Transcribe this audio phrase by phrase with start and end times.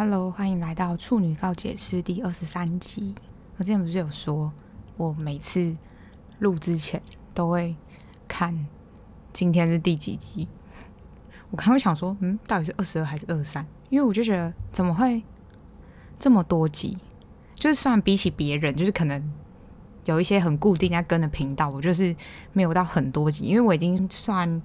[0.00, 3.16] Hello，欢迎来到处女告解师第二十三集。
[3.56, 4.52] 我之前不是有说，
[4.96, 5.76] 我每次
[6.38, 7.02] 录之前
[7.34, 7.74] 都会
[8.28, 8.68] 看
[9.32, 10.46] 今天是第几集。
[11.50, 13.66] 我刚刚想说，嗯，到底是二十二还是二十三？
[13.90, 15.20] 因为我就觉得怎么会
[16.20, 16.96] 这么多集？
[17.54, 19.32] 就是算比起别人，就是可能
[20.04, 22.14] 有一些很固定在跟的频道，我就是
[22.52, 24.62] 没有到很多集，因为我已经算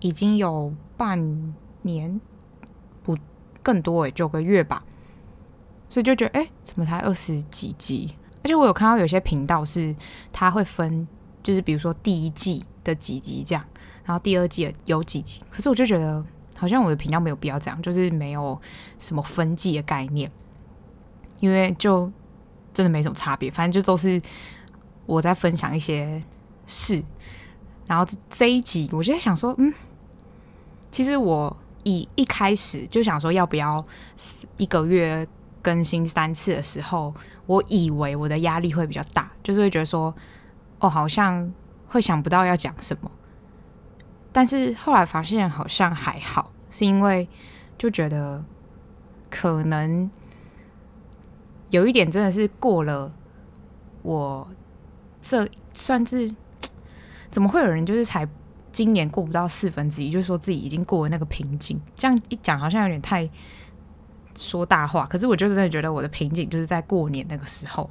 [0.00, 2.20] 已经有半年
[3.02, 3.16] 不。
[3.62, 4.82] 更多诶，九个月吧，
[5.88, 8.14] 所以就觉得哎，怎么才二十几集？
[8.42, 9.94] 而且我有看到有些频道是
[10.32, 11.06] 它会分，
[11.42, 13.62] 就是比如说第一季的几集这样，
[14.04, 15.40] 然后第二季有几集。
[15.50, 16.24] 可是我就觉得
[16.56, 18.58] 好像我的频道没有必要这样，就是没有
[18.98, 20.30] 什么分季的概念，
[21.40, 22.10] 因为就
[22.72, 24.20] 真的没什么差别，反正就都是
[25.04, 26.22] 我在分享一些
[26.66, 27.02] 事。
[27.86, 29.74] 然后这一集我就在想说，嗯，
[30.90, 31.54] 其实我。
[31.82, 33.84] 一一开始就想说要不要
[34.56, 35.26] 一个月
[35.62, 37.14] 更新三次的时候，
[37.46, 40.14] 我以为我的压力会比较大，就是会觉得说，
[40.78, 41.52] 哦，好像
[41.88, 43.10] 会想不到要讲什么。
[44.32, 47.28] 但是后来发现好像还好，是因为
[47.76, 48.44] 就觉得
[49.30, 50.10] 可能
[51.70, 53.12] 有一点真的是过了
[54.02, 54.48] 我
[55.20, 56.34] 这算是
[57.30, 58.28] 怎么会有人就是才。
[58.72, 61.80] 今年过不到四分之一，就是说自己已经过了那个瓶颈。
[61.96, 63.28] 这样一讲，好像有点太
[64.36, 65.06] 说大话。
[65.06, 67.90] 可是我就真的觉得我的瓶颈就是在过年那个时候，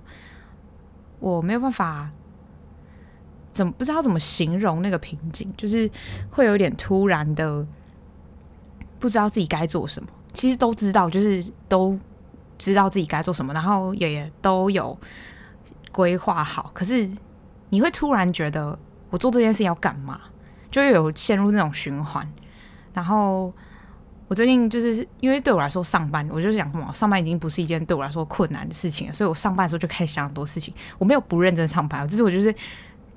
[1.19, 2.09] 我没有办法
[3.51, 5.89] 怎么不知道怎么形容那个瓶颈，就是
[6.29, 7.67] 会有点突然的
[8.99, 10.09] 不知道自己该做什么。
[10.33, 11.99] 其实都知道，就是都
[12.57, 14.97] 知道自己该做什么，然后也都有
[15.91, 16.71] 规划好。
[16.73, 17.09] 可是
[17.69, 18.77] 你会突然觉得，
[19.09, 20.21] 我做这件事要干嘛？
[20.71, 22.27] 就有陷入那种循环，
[22.93, 23.51] 然后
[24.27, 30.71] 我最近就是因为对我来说上班，我就是想什么，上班已经不是一件对我来说困难的事情了，所以我上班的时候就开始想很多事情。
[30.99, 32.53] 我没有不认真上班，就是我就是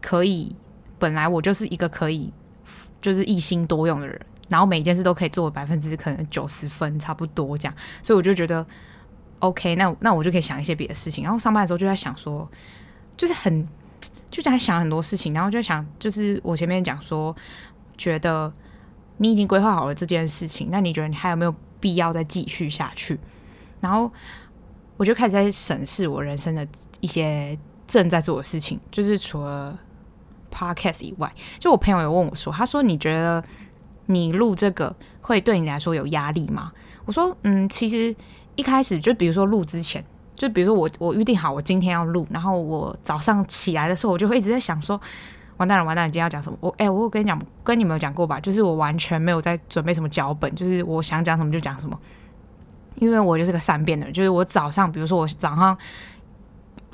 [0.01, 0.57] 可以，
[0.99, 2.33] 本来我就是一个可以
[3.03, 4.19] 就是一心多用的人，
[4.49, 8.67] 然后每一件事都可以做百分之可能九十分差不多这样，所以我就觉得
[9.41, 11.23] OK，那那我就可以想一些别的事情。
[11.23, 12.51] 然后上班的时候就在想说，
[13.17, 13.67] 就是很。
[14.33, 17.37] 就在想很多事情，然后就想，就是我前面讲说，
[17.99, 18.51] 觉得
[19.19, 23.21] 你已经规划好了这件事情，那你觉得你还有没有必要再继续下去？
[23.81, 24.11] 然后
[24.97, 26.67] 我就开始在审视我人生的
[27.01, 29.79] 一些正在做的事情，就是除了
[30.51, 33.45] podcast 以外，就我朋友有问我说，他说你觉得
[34.07, 36.73] 你录这个会对你来说有压力吗？
[37.05, 38.17] 我说，嗯，其实
[38.57, 40.03] 一开始就比如说录之前。
[40.35, 45.01] 就比如说我我预定好我今天要录，然后我早上起来的时候，我就会一直在想说，
[45.59, 46.57] 完蛋了完蛋了，今天要讲什么？
[46.61, 48.41] 我哎、我有跟你讲，跟你们有讲过吧？
[48.41, 51.99] 就是我完全没有在准备什么脚本，就是我想讲什么就讲什么，
[52.97, 55.77] 因为我就是个善变的人，就是我早上，比如说我早上。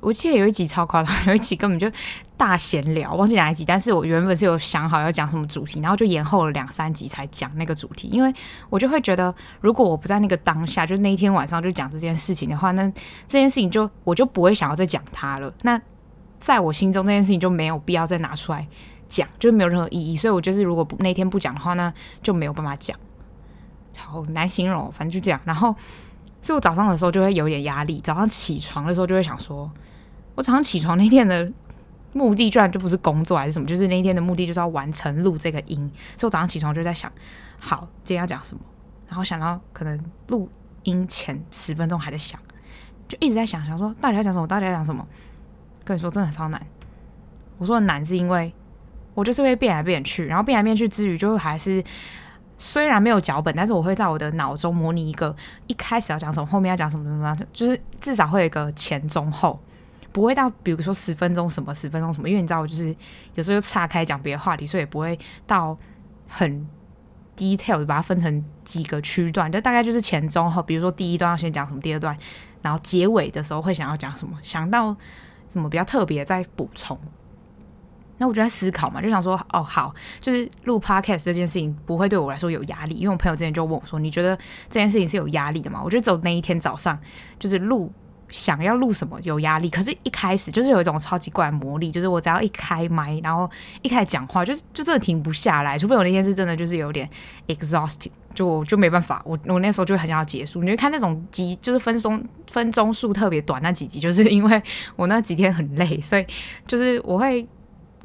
[0.01, 1.91] 我记得有一集超夸张，有一集根本就
[2.37, 3.65] 大闲聊，忘记哪一集。
[3.65, 8.33] 但是我原本是有想好要讲什么主题，然后就延后了两三集才讲那个主题，因为
[8.71, 12.89] 我就会觉得，如果我不在那个当下，就那一天晚上就讲这件事情的话，那
[13.27, 15.53] 这件事情就我就不会想要再讲它了。
[15.63, 15.81] 那
[16.39, 18.65] 在我心中，这件事情就没有必要再拿出来
[19.09, 20.17] 讲，就没有任何意义。
[20.17, 21.93] 所以我就是如果不那天不讲的话，那
[22.23, 22.97] 就没有办法讲。
[23.97, 25.41] 好难形容，反正就这样。
[25.45, 25.75] 然后，
[26.41, 29.69] 所以我早上的时候就会有点压力，早上起床的时候就会想说。
[30.38, 31.50] 我早上起床那天的
[32.12, 35.78] 目的，居然就不是工作还是什么，就是那一天的目的就是要完成录这个音。
[36.16, 37.12] 所以我早上起床就在想，
[37.59, 38.60] 好，今天要讲什么？
[39.09, 40.49] 然后想到可能录
[40.84, 42.38] 音前十分钟还在想，
[43.09, 44.47] 就一直在想，想说到底要讲什么？
[44.47, 45.04] 到底要讲什么？
[45.84, 46.66] 跟你说真的超难。
[47.56, 48.55] 我说的难是因为
[49.15, 51.82] 我就是会变来变去，然后变来变去之余，就还是
[52.59, 55.34] 虽然没有脚本，但是我会在我的脑中模拟一个
[55.66, 59.60] 一开始要讲什么，后面要讲什么什么，就是至少会有一个前中后。
[60.11, 62.95] 不会到，比如说十分钟什么，十分钟什么，因为你知道我就是
[63.35, 65.77] 有时候就岔开讲别的话题，所以也不会到
[66.27, 66.67] 很
[67.37, 70.63] detail 的把它分成几个区段，就大概就是前中后。
[70.63, 72.17] 比如说第一段要先讲什么，第二段，
[72.62, 74.97] 然后结尾的时候会想要讲什么，想到
[75.49, 76.99] 什么比较特别再补充。
[78.17, 84.37] 那我就在思考嘛，就想说，哦，好，就是录 podcast 这件事情不会对我来说有压力，因为我朋友之前就问我说，你觉得
[84.69, 85.81] 这件事情是有压力的吗？
[85.85, 86.99] 我觉得只有那一天早上
[87.38, 87.93] 就是录。
[88.31, 93.51] 想要录什么有压力，可是一开始就是有一种超级怪的魔力，就是我只要一开麦，然后
[93.83, 97.09] 一开始讲话，就就真的停不下来，除非我那天是真的就是有点
[97.47, 100.63] exhausting，就就没办法，我我那时候就很想要结束。
[100.63, 104.63] 你会看那种集，就是分钟分钟数特别短那几集，就是因为
[104.97, 106.27] 我那几天很累，所以
[106.67, 107.47] 就是我会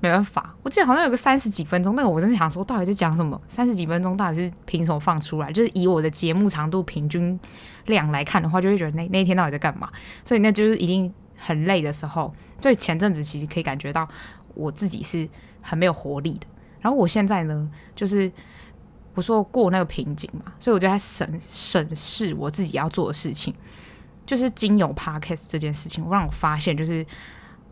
[0.04, 3.42] 没办法，我记得好像有个三十几分钟，那个我真的想说，到底在讲什么？
[3.48, 5.50] 三十几分钟到底是凭什么放出来？
[5.50, 7.40] 就是以我的节目长度平均
[7.86, 9.90] 量来看的话，就会觉得那那一天到底在干嘛？
[10.26, 12.36] 所以那就是一定很累的时候。
[12.60, 14.06] 所以前阵子其实可以感觉到
[14.56, 15.26] 我自己是
[15.62, 16.46] 很没有活力的。
[16.82, 18.30] 然后我现在呢，就是
[19.14, 23.56] 我说过那个瓶颈嘛，所以我就在审审视我自己要做的事情，
[24.26, 27.06] 就是经由 Podcast 这件事情，让我发现就是。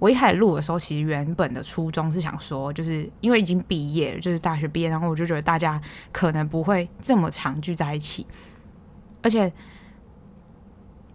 [0.01, 5.79] 我一开始录的时候，其实原本的初衷是想说，就是因为已经毕业了，就是大学毕业，然后我就觉得大家
[6.11, 8.25] 可能不会这么常聚在一起，
[9.21, 9.53] 而且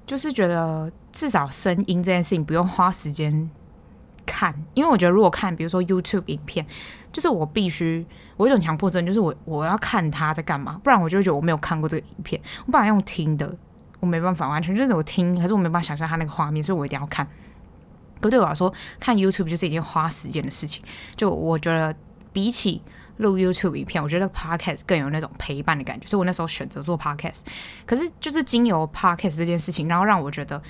[0.06, 3.50] 就是觉得至少声音这件事情不用花时间
[4.24, 6.64] 看，因为我觉得如果看，比如说 YouTube 影片，
[7.12, 8.06] 就是我必须
[8.36, 13.52] 我有一种强迫症，就是我我要看他在干嘛，不然我就觉得我没有看过这个影片，我本来用听的，
[13.98, 17.26] 我没办法完全就是我听，可是我没办法想象他那个画面，所以我一定要看。
[18.20, 20.82] 可对我来说，看 YouTube 就是一件花时间的事情。
[21.16, 21.94] 就我觉得，
[22.32, 22.82] 比起
[23.18, 26.06] 录 YouTube 影片，我觉得 Podcast 更有那种陪伴的感觉。
[26.06, 27.42] 所以我那时候选择做 Podcast。
[27.84, 30.60] 可是，就是经由 Podcast 这件事情，然后让我觉得，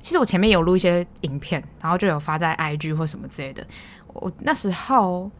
[0.00, 3.66] 其实我前面有录一些影片，然后就有发在 IG 或什么之类的。
[4.08, 5.30] 我那时候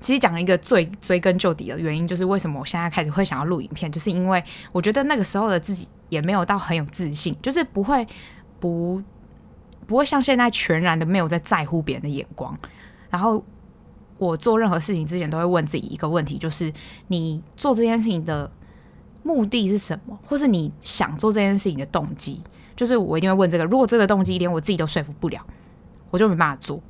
[0.00, 4.42] 其实讲了一个最追根究底的原因，就是为什么我现在开始会想要录影片，就是因为
[4.72, 8.06] 我觉得那个时候的自己也没有到很有自信，就是不会
[8.60, 9.02] 不。
[9.86, 12.58] 不会像现在全然的没有在在乎别人的眼光，
[13.08, 13.42] 然后
[14.18, 16.72] 我做任何事情之前都会问自己一个问题，就是
[17.06, 18.50] 你做这件事情的
[19.22, 22.42] 目的是什么，或是你想做这件事情的动机，
[22.74, 23.64] 就是我一定会问这个。
[23.64, 25.40] 如果这个动机连我自己都说服不了，
[26.10, 26.82] 我就没办法做。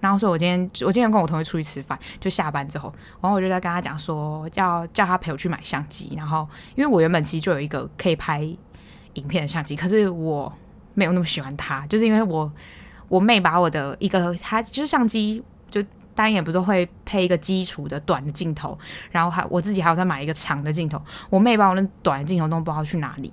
[0.00, 8.40] 然后所以我今天我今天跟我同学出去吃饭，就下班之后，然后我就在跟他讲说要叫他陪我去买相机，然后因为我原本其实就有一个可以拍
[9.14, 10.52] 影片的相机，可是我。
[11.00, 12.52] 没有那么喜欢它，就是因为我
[13.08, 15.82] 我妹把我的一个，它就是相机，就
[16.14, 18.78] 单眼不都会配一个基础的短的镜头，
[19.10, 21.00] 然后还我自己还要再买一个长的镜头。
[21.30, 23.32] 我妹把我那短的镜头都不知道去哪里，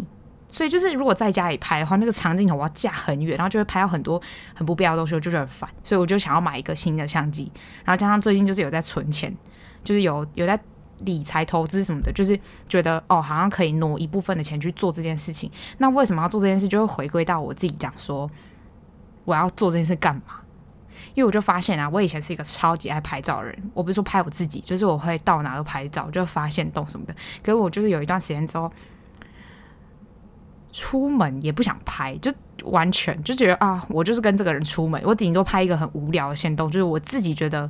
[0.49, 4.21] 所以就是如果在家里拍的话，那个长镜头我要架很远，然后就会拍到很多
[4.55, 5.69] 很不必要的东西，我就觉得很烦。
[5.83, 7.51] 所以我就想要买一个新的相机，
[7.83, 9.35] 然后加上最近就是有在存钱，
[9.83, 10.57] 就是有有在。
[11.05, 15.51] 理财投资什么的，就是觉得哦，好像可以挪一部分的钱去做这件事情。
[15.77, 16.67] 那为什么要做这件事？
[16.67, 18.29] 就会回归到我自己讲说，
[19.25, 20.41] 我要做这件事干嘛？
[21.13, 23.71] 因为我就发现啊，我以前是一个超级爱拍照的人。
[23.73, 27.13] 我不是说拍我自己，就是我会到哪都拍照，就发现动什么的。
[27.44, 28.71] 可是我就是有一段时间之后，
[30.71, 32.31] 出门也不想拍，就
[32.63, 37.69] 完全就觉得啊，我就是跟这个人出门，我顶多拍一个很无聊的限动，就是我自己觉得。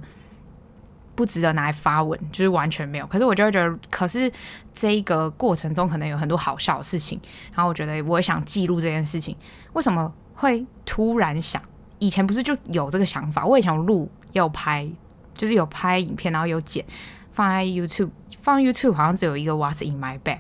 [1.18, 3.08] 不值得拿来发文，就是完全没有。
[3.08, 4.32] 可是我就会觉得，可是
[4.72, 7.20] 这一个过程中可能有很多好笑的事情，
[7.52, 9.36] 然后我觉得我也想记录这件事情。
[9.74, 11.60] 为什么会突然想？
[11.98, 13.44] 以前不是就有这个想法？
[13.44, 14.88] 我以前有录，要拍，
[15.34, 16.86] 就是有拍影片，然后有剪，
[17.32, 18.12] 放在 YouTube，
[18.44, 20.38] 放 YouTube 好像只有一个 What's in my bag，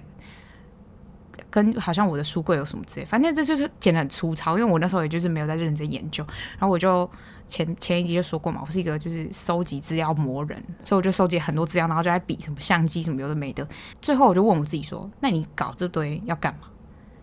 [1.50, 7.09] 跟好像我的书柜有什么之类，反正这就是剪得很粗糙，因为我那时候也就是没有在认真研究，然后我就。
[7.48, 13.68] 前前一集就说过嘛，我是一个就是收集资料魔人，所以我就收集很多资料，然后就在比什么相机什么有的没的。
[14.02, 16.68] 最后我就问我自己说：“那你搞这堆要干嘛？”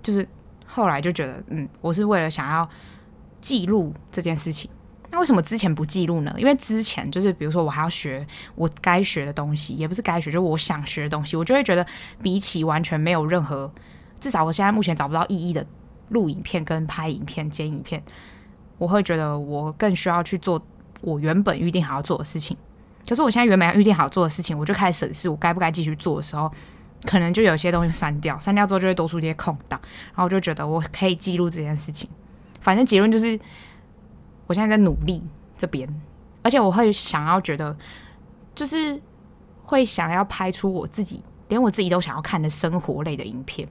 [0.03, 0.26] 就是
[0.67, 2.69] 后来就觉得，嗯，我是为了想要
[3.41, 4.71] 记录这件事情。
[5.11, 6.35] 那为什么之前不记录呢？
[6.38, 8.26] 因为之前就是比如说我还要学
[8.56, 11.87] 我该学的东西，也不是该学，就是我想学的东西，我就会觉得
[12.21, 13.73] 比起完全没有任何，
[14.19, 15.65] 至少我现在目前找不到意义的
[16.09, 18.02] 录影片跟拍影片、剪影片。
[18.85, 20.61] 我会觉得我更需要去做
[21.00, 22.55] 我原本预定好要做的事情，
[23.09, 26.53] 可是我现在原本要预定好做的事情，我就开始审视我该不该继续做的时候，
[27.07, 32.11] 可能就有些东西删掉，删掉之后就会多出一些空档，然后我就觉得我可以记录这件事情。
[32.61, 33.41] 反正结论就是，
[34.47, 35.26] 我现在在努力
[35.57, 35.88] 这边，
[36.43, 37.75] 而且我会想要觉得，
[38.55, 39.00] 就是
[39.62, 43.67] 会想要拍出我自己连我自己都想要看的生活类的影片。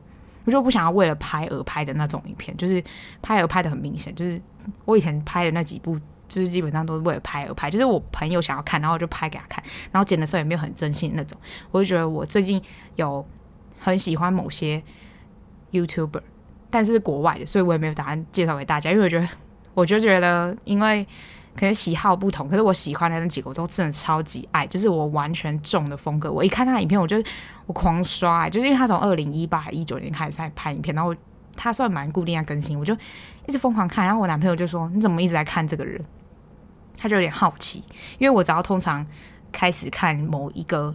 [0.46, 2.84] 我就不想要为了拍而拍的那种影片，就是
[3.22, 4.42] 拍而拍的很明显，就是
[4.86, 11.38] 我以前拍的那几部，就是基本上都是为了拍而拍，就是我朋友想要看，然后我就拍给他看，然后剪的时候也没有很真心的那种。
[11.72, 12.62] 我就觉得我最近
[12.96, 13.26] 有
[13.80, 14.82] 很喜欢某些
[15.72, 16.22] YouTuber，
[16.70, 19.28] 但是是国外的，所以我也没有打算介绍给大家，因为我觉得，
[19.74, 21.08] 我就觉得因为。
[21.56, 26.32] 可能喜好不同，可是我喜欢的那几个我都真的超级爱，就是我完全中的风格。
[26.32, 27.16] 我一看他的影片，我就
[27.68, 31.14] 我狂刷，就是因为他从二零一八一九年开始在拍影片，然后
[31.56, 32.96] 他算蛮固定在更新，我就
[33.48, 34.06] 一直疯狂看。
[34.06, 36.04] 然后我男朋友就说：“你怎么一直在看这个人？”
[36.98, 37.84] 他就有点好奇，
[38.18, 39.06] 因为我只要通常
[39.52, 40.94] 开始看某一个，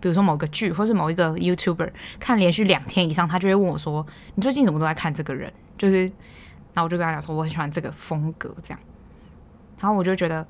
[0.00, 6.02] 比如说某个剧，或是某一个 YouTuber，看连续两天以上，他就会问我说：“你最近怎么都在看这个人？”就是，
[6.74, 8.80] 然后我就跟他讲说：“我很喜欢这个风格，这样。”
[9.80, 10.46] 然后我就觉得，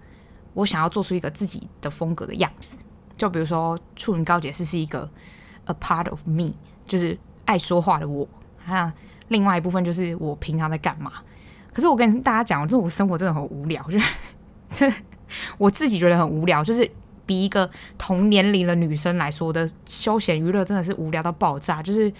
[0.55, 2.77] 我想要做出一个自己的风格的样子。
[3.17, 5.09] 就比如说处女高解释是一个
[5.67, 6.55] a part of me，
[6.87, 8.27] 就是爱说话的我。
[8.67, 8.93] 那
[9.29, 11.13] 另外一部分就是我平常在干嘛。
[11.73, 13.99] 可是我跟大家讲，就是我生活真的很无聊， 就
[14.71, 14.93] 这
[15.59, 16.91] 我自己觉得很无聊，就是
[17.25, 22.13] 比一个同年龄的女生来说的休闲娱乐真的是无聊到爆炸，就是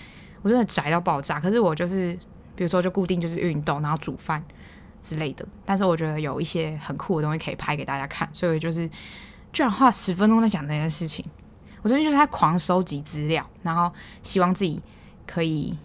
[0.43, 1.41] 我真的宅到爆炸。
[1.41, 2.17] 可是我就是
[2.55, 4.41] 比如说就固定就是运动，然后煮饭
[5.03, 5.45] 之类的。
[5.65, 8.89] 但是我觉得有一些很酷的东西可以拍给大家看，所以就是
[9.53, 11.25] 居然花十分钟在讲这件事情。
[11.83, 14.81] 我最近就是在狂收集资料，然后希望自己
[15.27, 15.77] 可以。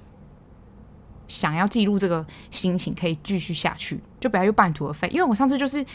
[1.27, 5.07] 想要记录这个心情，可以继续下去，就不要又半途而废。
[5.11, 5.85] 因为我上次就是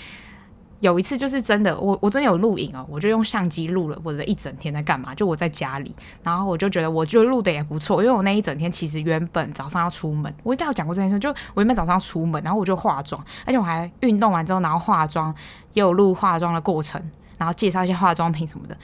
[0.80, 5.14] 有一次，就是真的，我我真的有录影哦，我就用相机录了我的一整天在干嘛。
[5.14, 8.02] 就我在家里，然后我就觉得，我就录的也不错。
[8.02, 11.18] 因为我那一整天其实原本早上要出门，我一定要讲过这件事。
[11.18, 15.34] 就我原本早上要出门，然后我就化妆，而且我还运动完之后，然后化妆，
[15.72, 17.02] 也有录化妆的过程，
[17.36, 18.76] 然后介绍一些化妆品什么的，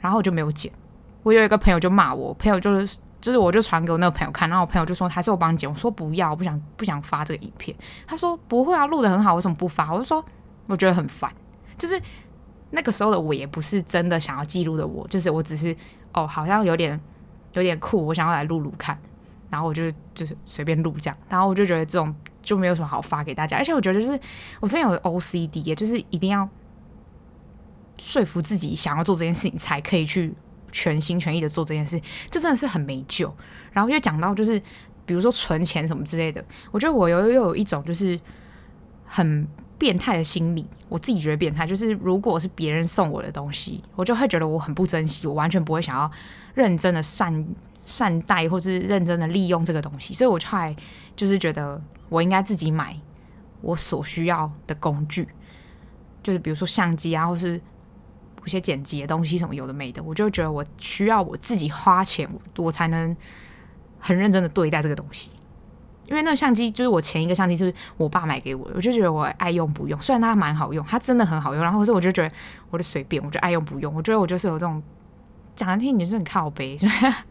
[0.00, 0.72] 然后我就没有剪。
[1.24, 2.98] 我有一个朋友就骂我，朋友就是。
[3.22, 7.74] 就是我就传给我那个朋友看，然后我朋友就说还是我帮你剪，我说不要，我不想不想发这个影片。
[8.04, 9.92] 他说不会啊，录得很好，为什么不发？
[9.94, 10.22] 我就说
[10.66, 11.32] 我觉得很烦。
[11.78, 12.02] 就是
[12.70, 15.74] 那个时候的我也不是真的想要记录的我，就是我只是
[16.12, 17.00] 哦好像有点
[17.52, 18.98] 有点酷，我想要来录录看，
[19.48, 22.12] 然后我就就是随便录这样，然后我就觉得这种
[22.42, 24.18] 就没有什么好发给大家，而且我觉得就是
[24.58, 26.48] 我真的有 OCD，就是一定要
[27.98, 30.34] 说服自己想要做这件事情才可以去。
[30.72, 32.00] 全心全意的做这件事，
[32.30, 33.32] 这真的是很没救。
[33.70, 34.60] 然后又讲到就是，
[35.06, 38.18] 比如说存钱什么之类的，我觉得我有又有一种就是
[39.04, 39.46] 很
[39.78, 40.66] 变态的心理。
[40.88, 46.10] 我自己觉得变态，就是如果是别人送我的东西，我就会觉得我很不珍惜，我完全不会想要
[46.54, 47.46] 认真的善
[47.86, 50.14] 善待或是认真的利用这个东西。
[50.14, 50.74] 所以我就还
[51.14, 52.98] 就是觉得我应该自己买
[53.60, 55.28] 我所需要的工具，
[56.22, 57.60] 就是比如说相机啊，或是。
[58.42, 63.16] 有些剪辑的东西什么有的没的，我就觉得我需要我自己花钱，我才能
[63.98, 65.30] 很认真的对待这个东西。
[66.08, 69.98] 因为那个相机就是我前一个相机是我爸买给我的，我就觉得我爱用不用。
[70.00, 72.34] 虽然它蛮好用，它真的很好用，然后可是我就觉得
[72.70, 73.94] 我就随便，我就爱用不用。
[73.94, 74.82] 我觉得我就是有这种
[75.54, 76.76] 讲难听，你就是很靠北。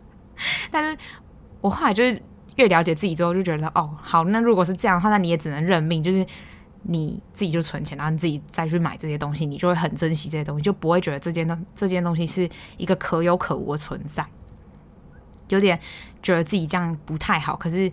[0.72, 0.98] 但是
[1.60, 2.20] 我后来就是
[2.56, 6.26] 越了解自己之后，就觉得哦，好，那如果是这样的话，那你也只能认命，就是。
[6.84, 14.26] 你自己就存钱，然后你自己再去买这些东西，你就会很珍惜这些东西，就不会觉得这件东这件东西是一个可有可无的存在。
[15.50, 15.80] 有点
[16.24, 17.92] 觉得自己这样不太好，可是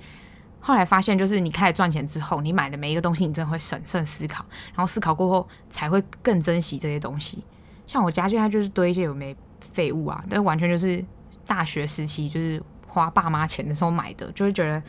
[0.61, 7.42] 后来发现，就是你开始赚钱之后，你买的每一个东西，你真的会审慎思考，然后思考过后才会更珍惜这些东西。
[7.87, 9.37] 像我家现在就是堆一些有没
[9.73, 11.04] 废物啊，但完全就是
[11.47, 14.83] 大学时期就是花爸妈钱的时候买的，就会觉得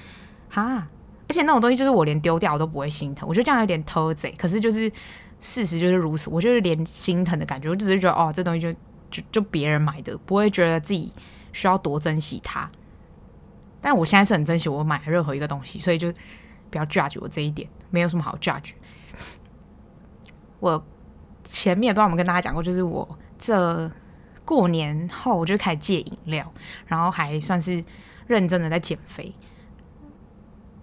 [0.49, 0.87] 哈。
[1.29, 4.31] 而且那种东西就是我连丢掉我都不会心疼，我觉得这样有点偷贼。
[4.37, 4.91] 可是就是
[5.39, 8.73] 事实就是如此，我就是连心疼的感觉，我只是觉得哦，这东西就
[9.11, 11.13] 就就别人买的，不会觉得自己
[11.53, 12.69] 需要多珍惜它。
[13.79, 16.11] 但我现在是很珍惜我买的任何一个东西，所以就
[16.71, 18.71] 不要 judge 我这一点，没有什么好 judge。
[20.59, 20.83] 我
[21.43, 23.07] 前面不知道我们跟大家讲过，就是我
[23.37, 23.89] 这
[24.43, 26.51] 过年后我就开始戒饮料，
[26.87, 27.83] 然后还算是
[28.25, 29.31] 认真的在减肥。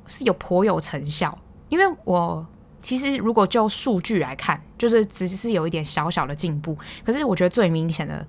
[0.06, 1.36] 是有颇有成效，
[1.68, 2.46] 因为我
[2.80, 6.76] 其实如果就数据来看，就是只是有一点小小的进步。
[7.04, 8.26] 可是我觉得最明显的，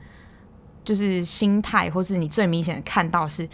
[0.84, 3.48] 就是心态，或是你最明显的看到是，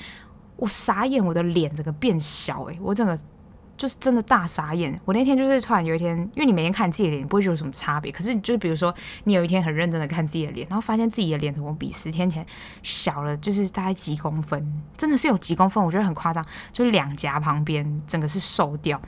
[0.56, 3.18] 我傻眼，我的脸整个变小，诶，我整个。
[3.76, 4.98] 就是真的大傻眼！
[5.04, 8.12] 我那天就是突然有一天，因为你每天看自己的脸，不会觉得有什么差别。
[8.12, 12.46] 可是，就是比如说，你有一天很认真的看自己的脸，然后发现自己的脸怎么比十天前
[12.84, 16.46] 小了，就是大概几公分，真的是有几公分，我觉得很夸张。
[16.72, 19.02] 就是两颊旁边整个是瘦掉，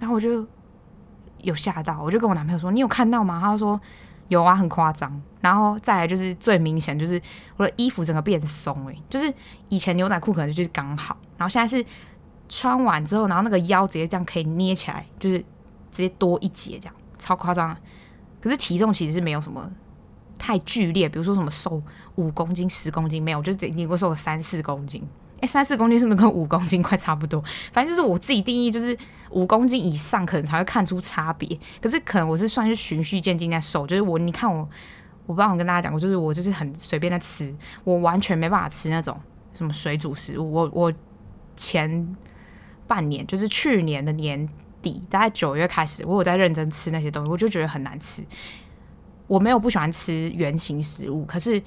[0.00, 0.44] 然后我就
[1.38, 3.80] 有吓到，我就跟我男朋友说：“你有看到吗？”他说
[4.28, 7.20] ：“有啊，很夸张。”然后再来就是最明显，就是
[7.56, 9.32] 我的衣服整个变松，诶，就是
[9.68, 11.84] 以前牛仔裤可能就是刚好，然后现在是。
[12.56, 15.40] 穿完之后，然后那个腰直接这样可以捏起来，就是
[15.90, 17.76] 直接多一截这样，超夸张。
[18.40, 19.68] 可是体重其实是没有什么
[20.38, 21.82] 太剧烈，比如说什么瘦
[22.14, 25.02] 五公斤、十公斤没有，就得你给我瘦个三四公斤。
[25.40, 27.42] 诶，三四公斤是不是跟五公斤快差不多？
[27.72, 28.96] 反正就是我自己定义，就是
[29.30, 31.58] 五公斤以上可能才会看出差别。
[31.82, 34.60] 可是可能我是算是循序渐进在瘦，就是我你看我，
[35.26, 39.18] 我不知道我跟大家讲过，就是我就是很随便在吃，我完全没办法吃那种
[39.54, 40.52] 什么水煮食物。
[40.52, 40.92] 我我
[41.56, 42.16] 前。
[42.86, 44.48] 半年就是去年的年
[44.82, 48.22] 底，大概九月开始，我有在认真吃那些东西，我就觉得很难吃。
[49.26, 51.62] 我没有不喜欢吃原型食物，可是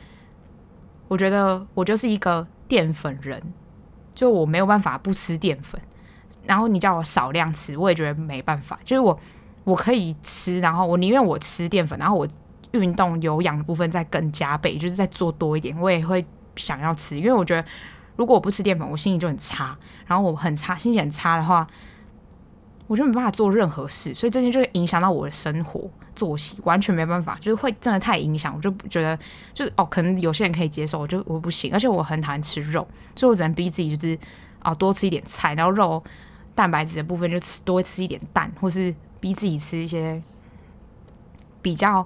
[1.07, 3.41] 我觉得我就是一个淀粉人，
[4.13, 5.81] 就我没有办法不吃淀粉。
[6.45, 8.79] 然后你叫我少量吃，我也觉得没办法。
[8.85, 9.19] 就是我
[9.63, 12.27] 我可以吃，然后我宁愿我吃淀粉，然后我
[12.71, 16.23] 运动有氧的部分再更加倍，就是再做多一点，我也会
[16.55, 17.67] 想要吃，因为我觉得
[18.17, 21.65] 如果我不吃淀粉，我心情就很差，然后我很差，心情很差的话，
[22.87, 29.17] 我就没办法做任何事，所以这些就会影响到我的生活作息，完全没办法，就是会真的太影响，我就觉得
[29.53, 34.17] 就是哦，可能有些人可以接受，我就我不行，而且我很讨厌吃肉，所以我只能逼自己就是
[34.63, 36.03] 哦多吃一点菜，然后肉
[36.55, 40.19] 蛋白质的部分就吃多吃一点蛋，或是逼自己吃一些
[41.61, 42.05] 比较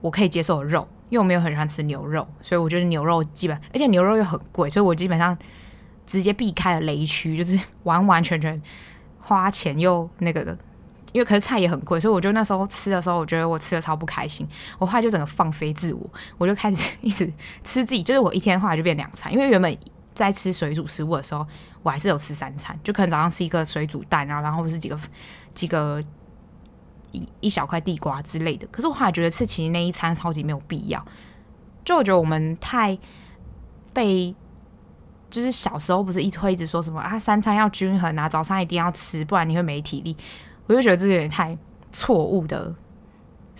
[0.00, 5.36] 我可以接受的肉，因为我没有很喜欢吃牛肉，所以我觉得牛肉基本，而且牛肉又很贵，所以我基本上
[6.06, 8.60] 直接避开了雷区，就是完完全全。
[9.20, 10.56] 花钱又那个的，
[11.12, 14.48] 因为可是菜也很贵，所以我觉得那时候吃的时候，我觉得我吃的超不开心。
[14.78, 17.26] 我后来就整个放飞自我，我就开始一直
[17.62, 19.30] 吃自己，就是我一天后来就变两餐。
[19.30, 19.76] 因为原本
[20.14, 21.46] 在吃水煮食物的时候，
[21.82, 24.98] 我还是有吃三餐，就可能早上吃一个水煮蛋啊，然后或是几个
[25.52, 26.02] 几个
[27.12, 28.66] 一一小块地瓜之类的。
[28.68, 31.04] 可是我后来觉得吃其实那一餐超级没有必要，
[31.84, 32.98] 就我觉得我们太
[33.92, 34.34] 被。
[35.30, 40.16] 就是小时候不是一直会一直说什么啊，三餐要均衡啊，早餐一定要吃，不然你会没体力。
[40.66, 41.54] 我就觉得这个有点太
[41.92, 42.74] 错误的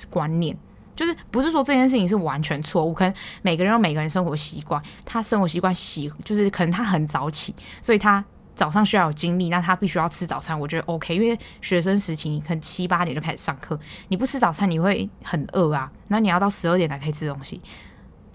[0.09, 0.57] 观念，
[0.97, 3.13] 就是不是说这件事情是完全错误，可能
[3.43, 8.25] 每个人有每个人生活习惯，他生活习惯喜就是可能他很早起，所以他
[8.59, 10.59] 早上需要有精力，那他必须要吃早餐。
[10.59, 17.63] 我觉得 OK，因为学生时期你可能七八点就开始上课，你不吃早餐你会很饿啊，那你要到十二点才可以吃东西，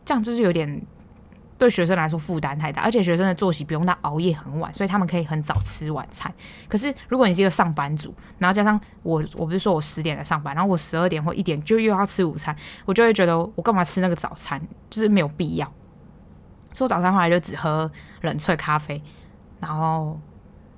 [0.06, 0.82] 这样就是有点。
[1.56, 6.34] 对学生来说负担太大，而且学生的作息不用到熬夜很晚，所以他们可以很早吃晚餐。
[6.68, 12.53] 可是如果你是一个上班族，然后加上我，我不是说我十点来上班，然后我十二点或一点就又要吃午餐，
[12.84, 15.65] 我就会觉得我干嘛吃那个早餐，就是没有必要。
[16.74, 17.89] 所以我早餐后来就只喝
[18.22, 19.01] 冷萃咖啡，
[19.65, 20.20] 然后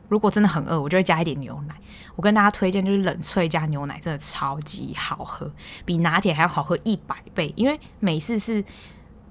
[0.08, 1.76] 如果真的很饿，我就会加一点牛奶。
[2.16, 5.52] 我跟大家推荐就是冷萃加牛奶真的超级好喝，
[5.84, 8.64] 比拿铁还要好喝一百倍，因为美式是。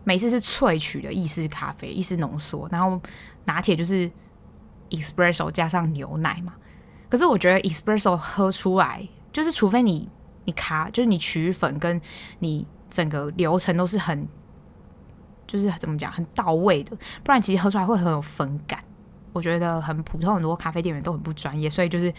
[0.06, 3.00] 美式是萃取的意式咖啡，意式浓缩，然后
[3.46, 4.10] 拿铁就是
[4.90, 6.52] espresso 加上牛奶嘛。
[7.08, 10.06] 可是我觉得 espresso 喝出来，就是除非你
[10.44, 11.98] 你卡，就是你取粉跟
[12.40, 14.28] 你整个流程都是很，
[15.46, 18.84] 就是怎么讲很到位的，不然其实喝出来会很有粉感。
[19.34, 22.10] 我觉得很普通，很多咖啡店员都很不专业，所以就是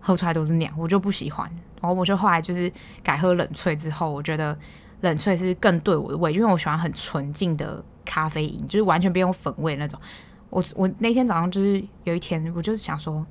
[0.00, 1.48] 喝出来都是那样，我就不喜欢。
[1.80, 2.72] 然后我就后来就是
[3.04, 4.58] 改喝冷萃之后，我觉得。
[5.00, 10.00] 冷萃是更对我的胃，因为我喜欢很纯净的咖啡因，就是完全不用粉味那种。
[10.48, 13.26] 我我那天早上就是有一天，我就是想说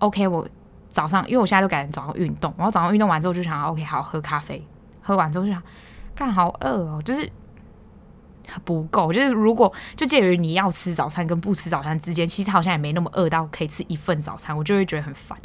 [0.00, 0.44] ，OK，我
[0.88, 4.66] 早上因为我现在都改成早上运动，然后早上运动完之后就想，OK，好喝咖啡，
[5.00, 5.62] 喝完之后就想，
[6.16, 7.30] 干好饿哦，就是
[8.64, 15.38] 不够，就是如果就介于你要吃早餐跟不吃早餐之间，其实好像也没那么饿到可以吃一份早餐，我就会觉得很烦。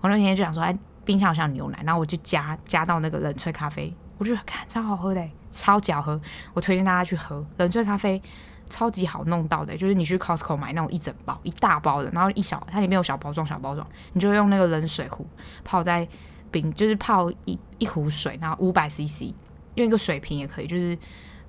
[0.00, 3.92] 我那天就想说，哎，冰箱好像牛奶，然后我就加加到那个冷萃咖啡。
[4.16, 6.20] 我觉得看超好喝的，超级好喝，
[6.52, 8.20] 我推荐大家去喝冷萃咖啡，
[8.68, 15.24] 超级好弄到的，就是你去 Costco 买那种一整包一大包的，然后一小它里面有小包装小包装，你就用那个冷水壶
[15.64, 16.06] 泡在
[16.50, 19.32] 冰，就是泡一一壶水，然后五百 CC，
[19.76, 20.98] 用一个水瓶也可以，就是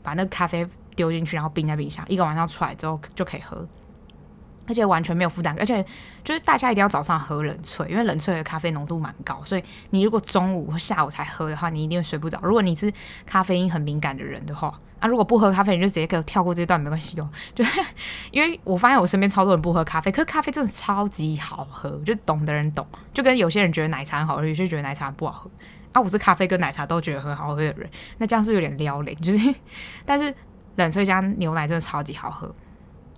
[0.03, 0.63] 把那个咖啡
[0.99, 3.65] 丢进去，然后冰在冰箱，一个晚上出来之后就可以喝。
[4.67, 5.81] 而且完全没有负担，而且
[6.23, 12.37] 就是大家一定要早上喝冷萃，因为冷萃的咖啡浓度蛮高，所以你如果中午或下午才喝的话，你一定会睡不着。
[12.43, 12.91] 如果你是
[13.25, 17.27] 咖啡因很敏感的人的话，啊，如果不喝咖啡，你就直接给我跳过这段没关系哦。
[17.55, 17.63] 就
[18.29, 25.49] 因为我发现我身边超多人不喝咖啡，可是咖啡真的超级好喝，就懂的人懂，就跟有些人觉得奶茶很好喝，有些人觉得奶茶不好喝。
[25.93, 29.55] 啊，我是咖啡跟奶茶都觉得很好喝的人，那这样是有点撩人，就是
[30.05, 30.31] 但是
[30.79, 32.53] 冷萃加牛奶真的超级好喝。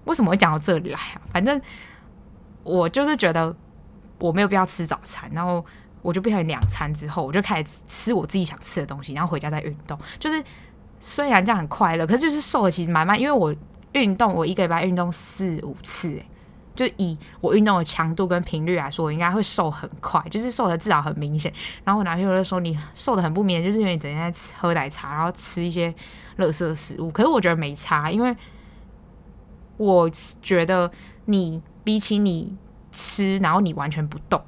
[0.06, 1.22] 为什么会讲到这里来啊？
[1.32, 1.62] 反正
[2.64, 3.56] 我就是觉得
[4.18, 5.64] 我没有必要吃早餐，然后
[6.02, 9.98] 我就变成两餐之后，我就开始吃我自己想吃的东西，然后回家再运动。
[10.18, 10.44] 就是
[11.00, 13.56] 虽然这样很快乐，可是就是瘦的其实蛮慢，因为我
[13.94, 16.20] 运动，我一个礼拜运动四五次，
[16.76, 21.54] 就以我运动的强度跟频率来说，我应该会瘦很快，就是瘦的至少很明显。
[21.84, 25.94] 然后我男朋友就说你瘦的很不明显，就是因为你整天在吃喝奶茶，然后吃一些
[26.42, 27.12] 垃圾食物。
[27.12, 28.36] 可是我觉得没差，因为。
[29.78, 30.08] 我
[30.44, 30.92] 觉得
[31.26, 32.56] 你比起你
[32.92, 34.40] 吃，然后你完全不动，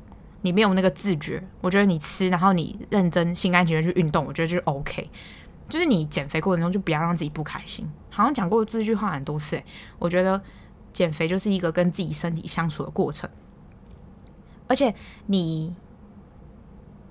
[0.41, 1.43] 你没有那个自觉。
[1.59, 5.09] 我觉得你吃，然后你认真、心甘情愿去运动，我觉得就 OK。
[5.67, 7.89] 就是你减肥过程中就不要让自己不开心。
[8.11, 9.59] 好像讲过这句话很多次，
[9.97, 10.39] 我觉得
[10.91, 13.27] 减肥就是一个跟自己身体相处的过程。
[14.67, 14.93] 而且
[15.25, 15.73] 你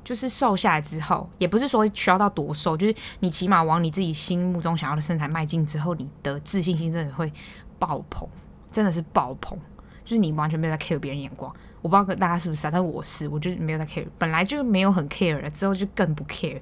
[0.04, 7.32] 就是瘦下来之后，也不是说需要到多瘦，就是你起码往你自己心目中想要的身材迈进之后，你的自信心真的会。
[7.78, 8.28] 爆棚，
[8.70, 9.58] 真的是爆棚，
[10.04, 11.52] 就是你完全没有在 care 别人眼光。
[11.80, 16.60] 我不知道大家是不是啊，但我是，我就没有在 care，本来就没有很 care 了，之后就更不 care。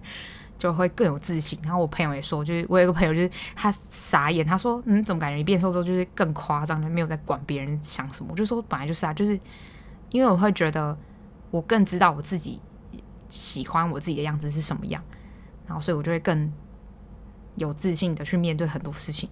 [0.56, 1.58] 就会更有自信。
[1.62, 9.40] 然后我朋友也说，就是我有一个朋友，就是他傻眼，他说：“嗯，怎么感觉你变瘦之后就是更夸张就，没有在管别人想什么？”我就说：“本来就是啊，就是
[10.10, 10.94] 因为我会觉得
[11.50, 12.60] 我更知道我自己
[13.30, 15.02] 喜欢我自己的样子是什么样，
[15.66, 16.52] 然后所以我就会更
[17.56, 19.30] 有自信的去面对很多事情。”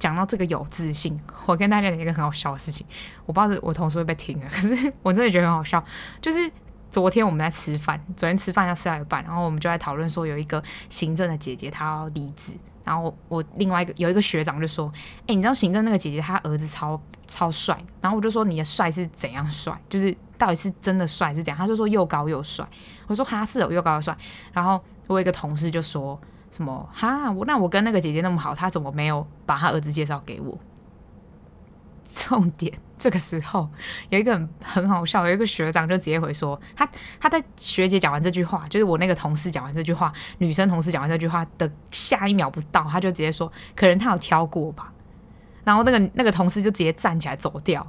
[0.00, 2.84] 讲到这个有自信， 我跟大家讲一个很好笑的事情，
[3.24, 5.84] 我不知道我同事会不会听啊，可 是我真的觉得很好笑，
[6.20, 6.50] 就是。
[6.90, 12.52] 昨天我们在吃饭，昨天吃饭要吃到一半，然后我们就在讨论说有一个行政的姐姐她要离职，
[12.84, 14.92] 然后我另外一个有一个学长就说
[15.26, 19.74] ：“哎、你知道行政那个姐姐她儿子超超帅。”然后我就说：“你的帅是怎样帅？
[19.88, 22.66] 就是到底是真的帅是怎样？”他就说：“又高又帅。”
[23.06, 24.16] 我说：“他是哦又高又帅。”
[24.52, 30.58] 然后我一个同事就说什么：“哈，我那我跟那个姐姐那么好，他怎么没有把他儿子介绍给我？”
[32.12, 32.72] 重点。
[32.98, 33.68] 这个时候
[34.10, 44.92] 有一个很，很好笑，有一个学长就直接回说，他他在学姐讲完这句话，就是我那个同事讲完这句话，女生同事讲完这句话的下一秒不到，他就直接说，可能他有挑过吧，
[45.64, 47.84] 然后那个那个同事就直接站起来走掉。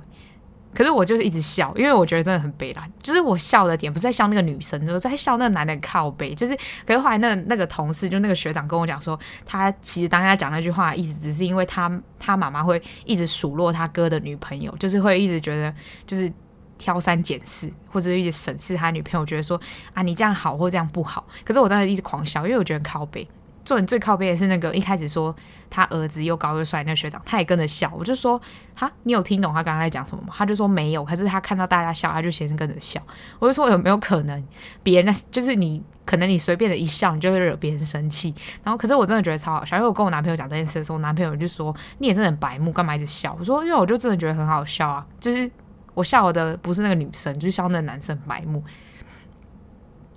[0.73, 2.91] 可是我就是一直笑，因为我觉得真的很悲凉。
[2.99, 6.33] 就是我笑的点不是在笑那个女生，就是在笑那个男的靠背。
[6.33, 6.55] 就是，
[6.85, 15.73] 可是后来那、那个同事就那个学长跟我讲说，他其实当他讲那句话的意思，只是因为他他妈妈会一直数落他哥的女朋友，就是会一直觉得
[16.07, 16.31] 就是
[16.77, 19.59] 挑三拣四，或者一直审视他女朋友，觉得说
[19.93, 21.25] 啊你这样好或这样不好。
[21.45, 23.27] 可是我当时一直狂笑，因为我觉得靠背。
[23.65, 25.35] 做人最靠背的是那个一开始说
[25.69, 27.91] 他儿子又高又帅那个学长，他也跟着笑。
[27.97, 28.39] 我就说
[28.75, 30.33] 哈，你有听懂他刚刚在讲什么吗？
[30.37, 31.03] 他就说没有。
[31.03, 33.01] 可是他看到大家笑，他就先跟着笑。
[33.39, 34.43] 我就说有没有可能
[34.83, 38.35] 别人就是你，可能你随便的一笑，你就会惹别人生气。
[38.63, 43.35] 然后可是我真的觉得超好笑，因为我跟我男朋友讲这件事的时候，我男朋友就说你也真的很白目，干嘛一直笑？
[43.39, 45.49] 我说因为我就真的觉得很好笑啊，就是
[45.93, 48.63] 我笑的不是那个女生，就是笑那个男生白目。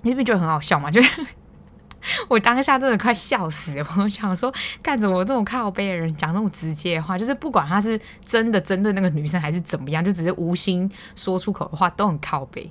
[0.03, 0.91] 你不是觉得很好笑嘛？
[0.91, 1.27] 就是。
[2.29, 3.87] 我当下真的快笑死了！
[3.99, 12.71] 我想说，干什么这种靠北的人讲那种直接的话，就是不管他是真的针对那个女生还是怎么样，就只是无心说出口的话都很靠北。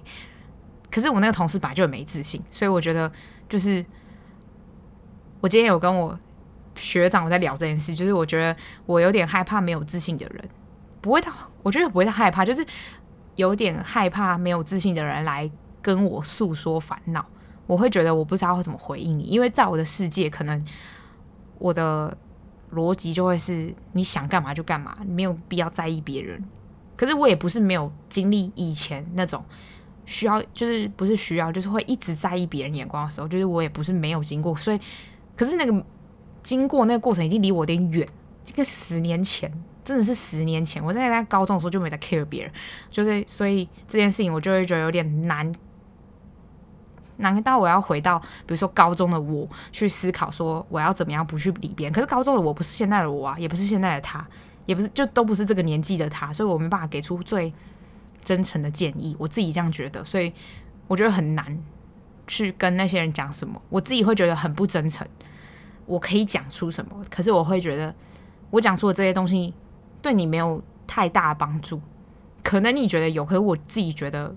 [0.91, 3.12] 可是我那个同事本来就没自信，所以我觉得
[3.50, 3.86] 就是
[5.41, 6.17] 我今天有跟我
[6.76, 10.50] 学长我在聊这件事，就是我觉得我有点害怕没有自信的人，
[11.02, 11.32] 不会到，
[11.63, 12.65] 我觉得不会太害怕，就是
[13.36, 15.50] 有点害怕没有自信的人来
[15.82, 17.26] 跟我诉说烦恼。
[17.67, 20.63] 我会觉得我不知道会怎么回应你，因为在我的世界，可能
[21.58, 22.15] 我的
[22.73, 26.43] 逻辑就会是你想干嘛就干嘛，没有必要在意别人。
[26.95, 29.43] 可是我也不是没有经历以前那种
[30.06, 34.56] 需要，就是不是需要，就是会一直在意别人眼光的时候，就是我也不是没有经过。
[34.56, 34.80] 所以，
[35.36, 35.86] 可是那个
[36.43, 38.08] 经过那个过程已经离我有点远，
[38.43, 39.51] 这个十年前
[39.84, 42.51] 真的是十年前，我在在高中的时候就没在 care 别人，
[42.91, 45.51] 就是所以这件事情我就会觉得有点难。
[47.17, 51.93] 难道我要回到比如说高中的我去思考说我要怎么样不去理别人？
[51.93, 54.25] 可是高中的我不是现在的我啊，也不是现在的他，
[54.65, 57.54] 也不是就都不是这个年纪的他，所以我没办法给出最
[58.23, 59.15] 真诚的建议。
[59.19, 60.34] 我自己这样觉得，所以
[60.88, 61.58] 我觉得很难
[62.28, 63.62] 去跟那些人讲什么。
[63.69, 65.08] 我自己会觉得很不真诚。
[65.86, 67.04] 我可以讲出什么？
[67.10, 67.93] 可是我会觉得
[68.49, 69.54] 我讲出的这些东西
[70.01, 71.80] 对你没有太大的帮助。
[72.43, 74.36] 可能你觉得有，可是我自己觉得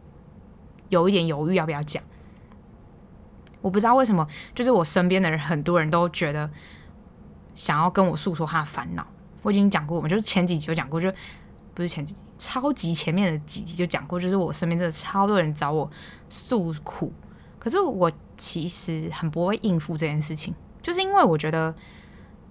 [0.90, 2.02] 有一点犹豫要不要讲。
[3.60, 6.48] 我不知道为什么，就是我身边的人，很多人都觉得
[7.54, 9.06] 想要跟我诉说他的烦恼。
[9.42, 11.12] 我已经讲过，我们就是前几集有讲过，就
[11.74, 15.90] 不是前几集，超级前面的几集就讲过，就是我身边真的超多人找我
[16.28, 17.12] 诉苦。
[17.58, 21.74] 可是我其实很不会应付这件事情，就是因为我觉得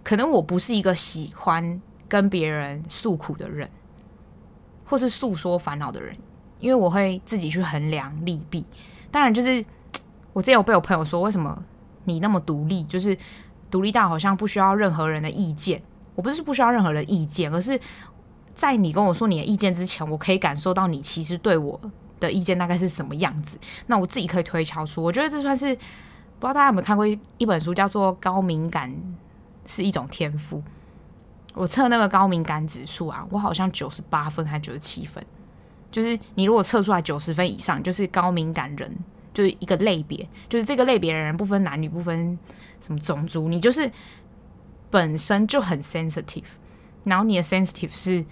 [0.04, 3.70] 可能我不是一个喜欢跟别人诉苦的人，
[4.86, 6.18] 或是诉说烦恼的人，
[6.60, 8.66] 因为我会自己去衡量利弊。
[9.10, 9.66] 当然就是。
[10.38, 11.64] 我之前有被我朋友说，为什么
[12.04, 12.84] 你那么独立？
[12.84, 13.18] 就是
[13.72, 15.82] 独立到好像不需要任何人的意见。
[16.14, 17.80] 我不是不需要任何人的意见，而是
[18.54, 21.82] 在你跟我说你的意见之前，我可以感受到你其实对我
[22.20, 23.58] 的意见大概是什么样子。
[23.88, 25.82] 那我自己可以推敲出，我觉得这算是不
[26.42, 28.96] 知道大家有没有看过一本书，叫做《高敏感
[29.66, 30.58] 是一种天赋》。
[31.56, 35.26] 我测那个高敏感指数啊，我好像九十八分还是九十七分？
[35.90, 38.96] 就是你如果测出来九十分以上，就是高敏感人。
[39.38, 42.36] 就是一个类别，就是这个类别的人不分男女，不分
[42.82, 43.88] 什么种族，你就是
[44.90, 46.42] 本身就很 sensitive，
[47.04, 48.26] 然后你的 sensitive 是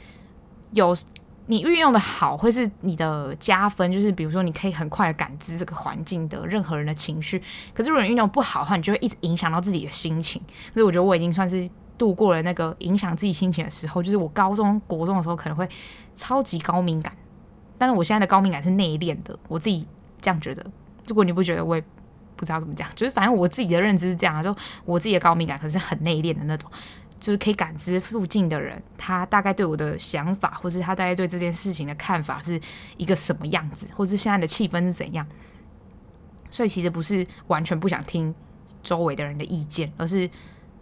[0.72, 0.98] 有
[1.46, 7.40] 你运用的好，会是你的加分，就是比如说你可以很快的感知这个环境的任何人的情绪。
[7.72, 10.42] 可是如果你运用不好的话，你就会一直影响到自己的心情。
[10.74, 14.02] 所以我觉得我已经算是度过了那个影响自己心情的时候。
[14.02, 15.70] 就是我高中国中的时候可能会
[16.16, 17.16] 超级高敏感，
[17.78, 19.86] 但是我现在的高敏感是内敛的，我自己
[20.20, 20.66] 这样觉得。
[21.08, 21.84] 如果你不觉得，我也
[22.36, 26.70] 不知道怎么讲，就是反正我自己的认知是这样，就我自己的高敏感可是很内敛的那种，
[27.20, 32.60] 就是可以感知附近的人，他大概对我的想法，或是他大概对这件事情的看法是
[32.98, 35.26] 一个什么样子，或是现在的气氛是怎样。
[36.52, 38.34] 所以其实不是完全不想听
[38.82, 40.30] 周围的人的意见，而是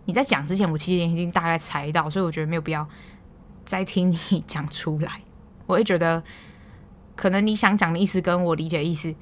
[0.06, 2.88] 你在讲之前，我其实已经大概猜到，所以我觉得没有必要
[3.66, 5.22] 再听你讲出来。
[5.66, 6.22] 我会觉得，
[7.16, 9.14] 可能你想讲的意思跟我理解的意思。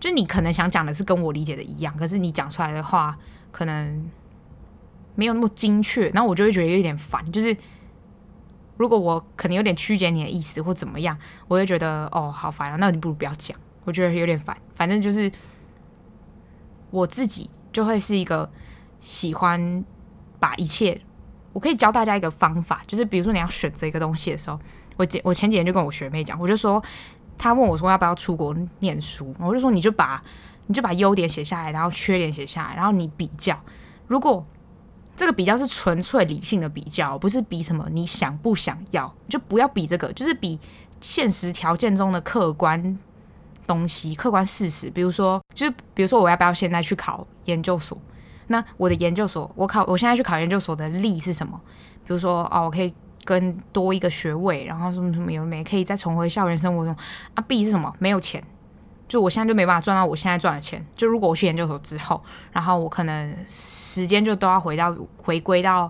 [0.00, 3.16] 就你可能想讲的是跟我理解的一样，可是你讲出来的话
[3.52, 4.10] 可能
[5.14, 7.30] 没有那么精确，然后我就会觉得有点烦。
[7.30, 7.54] 就是
[8.78, 14.56] 如果我可能有点曲解你的意思或怎么样，我会觉得哦，好烦啊，那你不如不要讲，我觉得有点烦。
[14.74, 15.30] 反正就是
[16.90, 18.50] 我自己就会是一个
[19.00, 19.84] 喜欢
[20.38, 20.98] 把一切，
[21.52, 24.58] 我可以教大家一个方法，就是比如说你要选择一个东西的时候，
[24.96, 26.82] 我我前几天就跟我学妹讲，我就说。
[27.42, 30.22] 他问我说要不要出国念书，我就说你就把
[30.66, 33.58] 你就把优点写下来，然后缺点写下来，然后你比较。
[34.06, 34.44] 如果
[35.16, 40.60] 这个比较是纯粹理性的比较，不是比什么你想不想要，就不要比这个，就是比
[41.00, 42.98] 现实条件中的客观
[43.66, 44.90] 东西、客观事实。
[44.90, 47.96] 比如说，就是比如说我要不要现在去考研究所？
[48.48, 51.58] 那我的研究所，我考我现在去考研究所的利是什么？
[52.06, 52.92] 比如说哦，我可以。
[53.30, 56.92] 跟多一个学位，然后什么什么有没可以再重回校园生活中
[57.34, 57.94] 啊？B 是什么？
[58.00, 58.42] 没有钱，
[59.06, 60.84] 就我现在就没办法赚到我现在赚的钱。
[60.96, 65.88] 就如果我去研究所之后，然后我可能时间就都要回到回归到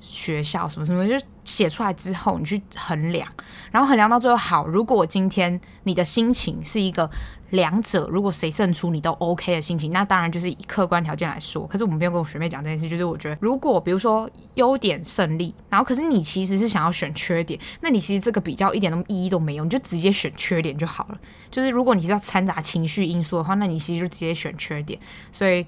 [0.00, 3.28] 学校什么什么，就写出来之后你去衡量，
[3.70, 4.66] 然后衡量到最后好。
[4.66, 7.08] 如果今天你的心情是一个。
[7.50, 11.66] 两者如果谁胜出，你都 OK 的心情，那当然就是以客观条件来说。
[11.66, 21.18] 可是我们不用跟我学妹讲这件事，就是我觉得，如果比如说优点胜利，然后可是你其实是想要选缺点，那你其实这个比较一点都意义都没有，你就直接选缺点就好了。
[21.50, 24.96] 就是如果你是要掺杂情绪因素的话，那你其实就直接选缺点。
[25.32, 25.66] 所以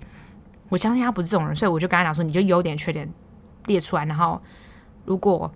[0.69, 3.13] 我相信他不是这种人，所以我就跟他讲说，你就优点缺点
[3.67, 4.41] 列出来，然后
[5.05, 5.51] 如果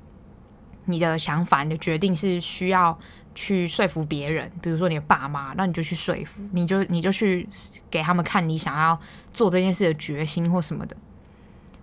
[0.86, 2.98] 你的想法、你的决定是需要。
[3.38, 7.46] 去说服别人，比如说你的爸妈，那你就去说服，你就你就去
[7.90, 8.98] 给他们看你想要
[9.30, 10.96] 做这件事的决心或什么的。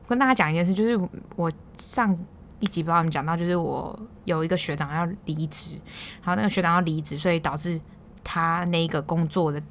[0.08, 1.00] 跟大家讲一件事，就是
[1.36, 2.18] 我上
[2.60, 5.76] 一集不知道你们讲到，就是我有一个学长要离职，
[6.24, 7.80] 然后那个学长要离职，所以导致
[8.24, 9.62] 他那个工作的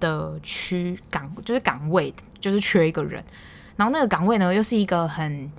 [0.00, 3.22] 的区岗就是岗位就是缺一个人，
[3.76, 5.52] 然后那个岗位呢又是一个很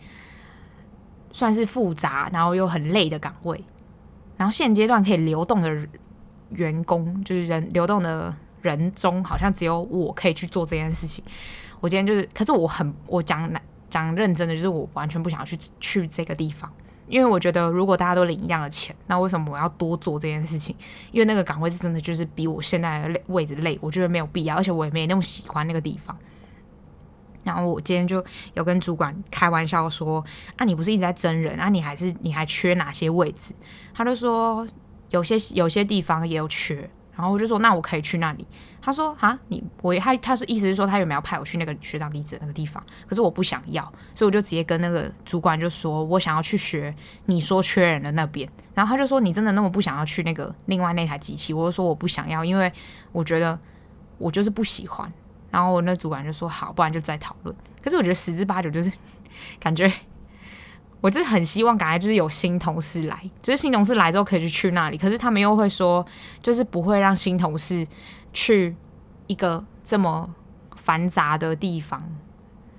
[1.37, 3.63] 算是复杂，然后又很累的岗位。
[4.37, 5.69] 然后现阶段可以流动的
[6.49, 11.23] 员工，就是人流动的人中，好像只有我可以去做这件事情。
[11.79, 13.47] 我今天就是，可是我很我讲
[13.87, 16.67] 讲认真的，就是我完全不想要去去这个地方，
[17.07, 20.75] 因为我觉得如果大家都领一样的钱，那为什么我要多做这件事情？
[21.11, 26.17] 因为那个岗位是真的就是比我现在的位置累，我觉得没有必要，而且我也没那么喜欢那个地方。
[27.47, 30.23] 然后我今天就有跟主管开玩笑说
[30.57, 31.69] ：“啊，你不是一直在真人啊？
[31.69, 33.55] 你还是你还缺哪些位置？”
[33.95, 34.67] 他就说
[35.09, 38.45] ：“有些有些地方也有缺。”然后我就说：“那我可以去那里。”
[38.79, 42.83] 他说：“哈，你我他他是意思是说他有没有派我去那个学长离职那个地方？
[43.07, 43.81] 可是我不想要，
[44.13, 46.93] 所以我就直接跟那个主管就说：我想要去学
[47.25, 48.47] 你说缺人的那边。
[48.75, 51.53] 然后他就说：你真的那么不想要去那个另外那台机器？
[51.53, 52.71] 我就说我不想要，因为
[53.11, 53.59] 我觉得
[54.19, 55.11] 我就是不喜欢。”
[55.57, 57.55] 然后我那主管就说好，不然就再讨论。
[57.83, 58.91] 可是我觉得十之八九就是
[59.59, 59.91] 感觉，
[61.01, 64.97] 我就是很希望赶快就是有新同事来，就是新同事来之后可以去去那里。
[64.99, 66.05] 可是他们又会说，
[66.43, 67.87] 就是不会让新同事
[68.31, 68.75] 去
[69.25, 70.29] 一个这么
[70.75, 72.07] 繁杂的地方，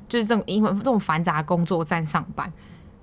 [0.09, 2.47] 就是这种因为这种繁杂工作站上班，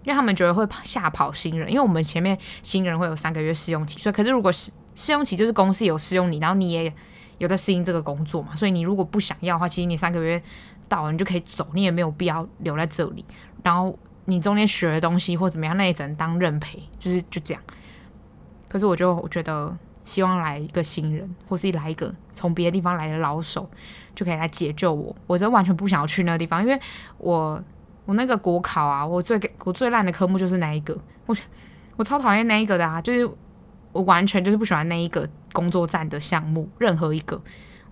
[0.06, 1.68] 因为他们觉得会吓跑新人。
[1.70, 6.94] 因为我们前面新人会有三个月试用期，所以可是如果试试用期就是公司有试用你，然后你也。
[7.38, 8.56] 有在适应这个工作嘛？
[8.56, 10.42] 所以你如果不想要的话，其实你三个月
[10.88, 13.26] 到了你就可以走，你也没有必要留在这里。
[13.64, 17.64] 然后你中间学的东西或怎么样，那也只能当认赔，就是就这样。
[18.68, 23.70] 可是我就我觉得，希望来一个新人，或是来一个从别的地方来的老手，
[24.14, 25.16] 就可以来解救我。
[25.28, 26.80] 我真完全不想要去那个地方，因为
[27.18, 27.62] 我
[28.06, 31.36] 我那个国考啊，我最我最烂的科目就是那一个，我
[31.96, 33.30] 我超讨厌那一个的啊，就是
[33.96, 35.28] 我完全就是不喜欢那一个。
[35.56, 37.42] 工作站的项目，任何一个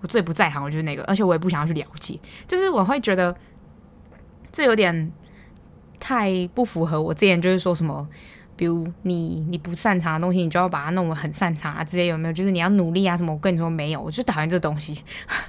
[0.02, 3.34] 我最不在行，我就是那个，而且我也不想要去了解，就是我会觉得
[4.52, 5.10] 这有点
[5.98, 8.06] 太不符合我之前就是说什么，
[8.54, 12.34] 比如你你不擅长的东西，你就要把它弄得很擅长啊之类，有没有？
[12.34, 13.32] 就是你要努力啊什么？
[13.32, 15.02] 我跟你说没有，我就讨厌这东西。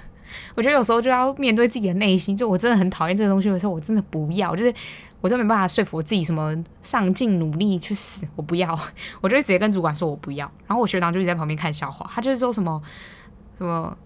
[0.56, 4.74] 我觉得有时候就要面对自己的内心，就我真的很讨厌这个东西的时候，我真的不要，就是。
[5.26, 8.80] 我真没办法说服我自己，什么上进努力去死，我不要，
[9.22, 10.46] 我就直接跟主管说我不要。
[10.68, 12.80] 然后我学长就一直在旁边看笑话，他就是说什么
[13.58, 13.98] 什么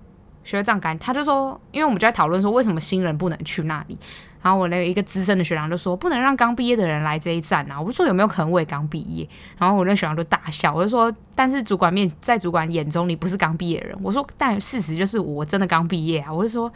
[0.46, 3.98] 学长干，他就说，因为我们就在讨论说为什么新人不能去那里。
[4.42, 7.78] 然后我那个一个资深的学长就说，不能让刚毕业的人来这一站啊。
[7.78, 9.28] 我就说有没有可能我也刚毕业？
[9.58, 14.00] 然后我那学长就大笑，我就说，但是主管面在主管眼中你不是刚毕业的人。
[14.02, 16.32] 我说，但事实就是我真的刚毕业啊。
[16.32, 16.72] 我就说，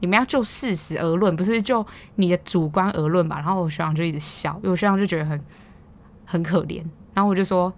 [0.00, 1.84] 你们要就事实而论，不是就
[2.16, 3.36] 你的主观而论吧。
[3.36, 5.40] 然后我学长就一直笑，因为我学长就觉得很
[6.24, 6.84] 很可怜。
[7.14, 7.72] 然后我就说，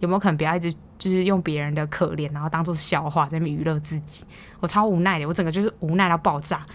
[0.00, 4.24] 有没有可能不要一直就是用别人的可怜，然后当做笑话在那娱乐自己？
[4.60, 6.66] 我超无奈的，我整个就是无奈到爆炸。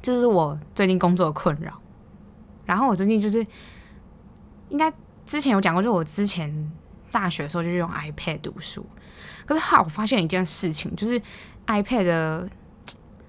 [0.00, 1.72] 就是我最近工作的困扰，
[2.64, 3.44] 然后我最近就是
[4.68, 4.92] 应该
[5.26, 6.72] 之前有讲过，就我之前
[7.10, 8.86] 大学的时候就是用 iPad 读书，
[9.44, 11.20] 可是后来我发现一件事情，就是
[11.66, 12.48] iPad 的，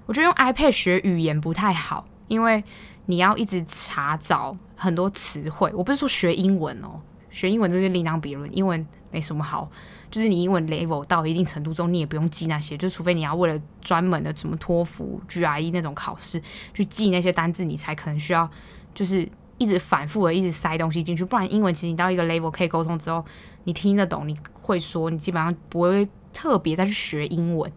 [0.09, 2.63] 我觉得用 iPad 学语言不太好，因为
[3.05, 5.71] 你要一直查找很多词汇。
[5.71, 9.69] 我不是说学英文哦，学英文这是另当别论，英文没什么好。
[10.09, 16.41] 就是你英文 level 到一定程度之后，你也不用记那些，就除非你要为了专门的什么托福、GRE 那种考试
[16.73, 18.49] 去记那些单字，你才可能需要
[18.95, 21.23] 就是一直反复的一直塞东西进去。
[21.23, 23.23] 不然英文其实你到一个 level 可以沟通之后，
[23.65, 27.71] 你听得懂，你会说，你基本上不会特别再去学英文。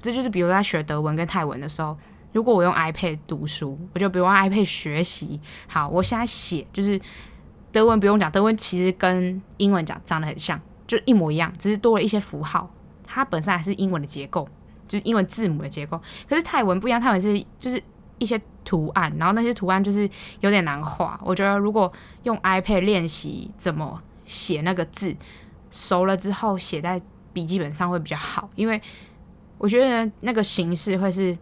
[0.00, 1.96] 这就是比如在学德文跟泰文的时候，
[2.32, 5.40] 如果我用 iPad 读书，我就不用 iPad 学习。
[5.66, 7.00] 好，我现在写就是
[7.72, 10.60] 德文不用讲，德文其实跟英文讲长得很像。
[10.86, 12.68] 就一模一样，只是多了一些符号。
[13.06, 14.48] 它本身还是英文的结构，
[14.88, 16.00] 就是英文字母的结构。
[16.28, 17.80] 可是泰文不一样，泰文是就是
[18.18, 20.10] 一些图案，然后那些图案就是
[20.40, 21.20] 有点难画。
[21.24, 21.92] 我觉得如果
[22.24, 25.14] 用 iPad 练习怎么写那个字，
[25.70, 27.00] 熟了之后写在
[27.32, 28.50] 笔记本上会比较好。
[28.56, 28.82] 因为
[29.60, 31.36] 我觉得那个形式会是，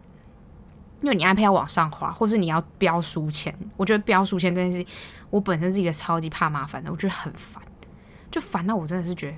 [0.99, 3.55] 因为你 iPad 要往上滑，或是你要标书签。
[3.77, 4.85] 我觉得标书签这件事，
[5.29, 7.63] 我本身是一个超级怕麻烦的，我觉得很烦。
[8.29, 9.37] 就烦到我真的是觉得，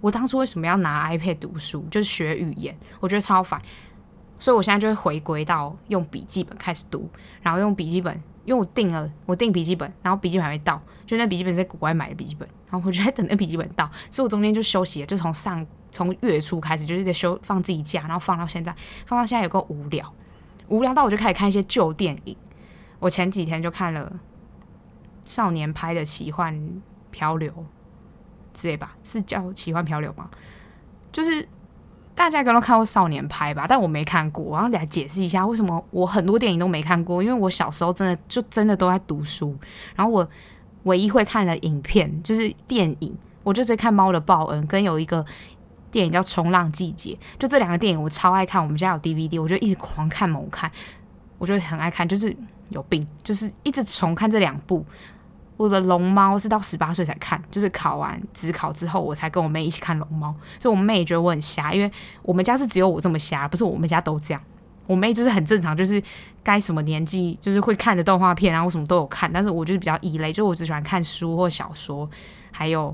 [0.00, 3.60] 我当初为什么要拿 iPad 读书，就是学语言，我觉得超烦。
[4.38, 7.06] 所以我现在就会回归到用笔记本开始读，
[7.42, 8.14] 然后用笔记本，
[8.46, 18.74] 因为我订了，我订笔记本，然后笔记本还没到，就那笔记本在国外买的笔记本，然后我就在等那笔记本到，所以我中间就休息了，就从上从月初开始就是在休放自己假，然后放到现在，
[19.06, 20.12] 放到现在有够无聊，
[20.66, 22.36] 无聊到我就开始看一些旧电影。
[22.98, 24.12] 我前几天就看了
[25.24, 27.52] 少年拍的《奇幻漂流》。
[28.54, 30.28] 之类吧，是叫《奇幻漂流》吗？
[31.10, 31.48] 就是
[32.14, 34.54] 大家应该都看过少年派吧，但我没看过。
[34.54, 37.22] 然后来解释一下，为什么我很多电影都没看过？
[37.22, 39.56] 因为我小时候真的就真的都在读书，
[39.96, 40.28] 然后我
[40.82, 45.24] 唯一会看的影片就是电影，我就在看《猫的报恩》，跟有一个
[45.92, 48.60] 电影叫《冲浪季节》，就这两个电影我超爱看。
[48.60, 50.68] 我们家有 DVD，我就一直狂看猛看，
[51.38, 52.34] 我就很爱看，就是
[52.70, 54.84] 有病，就是一直重看这两部。
[55.58, 60.34] 我的龙猫是到十八岁才看，就是考完指考之后，我才跟我妹一起看龙猫。
[60.58, 61.88] 所以我妹也觉得我很瞎，因为
[62.22, 64.42] 我们家是只有我这么瞎，不是我们家都这样。
[64.86, 66.02] 我妹就是很正常，就是
[66.42, 69.32] 该什么年纪就是会看的动画片，然后什么都有看。
[69.32, 72.08] 但是我就是比较异类，就我只喜欢看书或小说，
[72.50, 72.92] 还有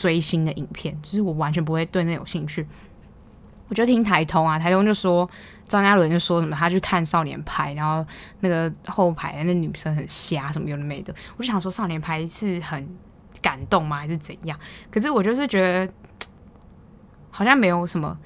[0.00, 2.66] 追星的影片，就是我完全不会对那有兴趣。
[3.68, 5.28] 我就听台通啊，台通就说。
[5.70, 8.04] 张嘉伦就说什么他去看少年派，然后
[8.40, 11.14] 那个后排那女生很瞎，什么有的没的。
[11.36, 12.88] 我就想说少年派是很
[13.40, 14.58] 感动吗，还是怎样？
[14.90, 15.92] 可是我就是觉得
[17.30, 18.18] 好像没有什么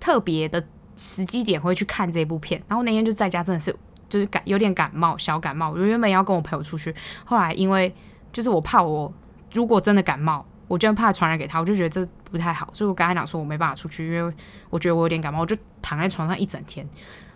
[0.00, 0.60] 特别的
[0.96, 2.60] 时机点会去看这部片。
[2.66, 3.72] 然后那天就在家，真的是
[4.08, 5.70] 就是感有点感冒，小感冒。
[5.70, 6.92] 我原本要跟我朋友出去，
[7.24, 7.94] 后来因为
[8.32, 9.14] 就是我怕我
[9.52, 14.34] 如果真的感冒，我就怕传染给他，我就觉得这不太好，所以我跟他讲说我没办法出去，因为
[14.68, 16.86] 我觉得我有点感冒，我就躺在床上一整天。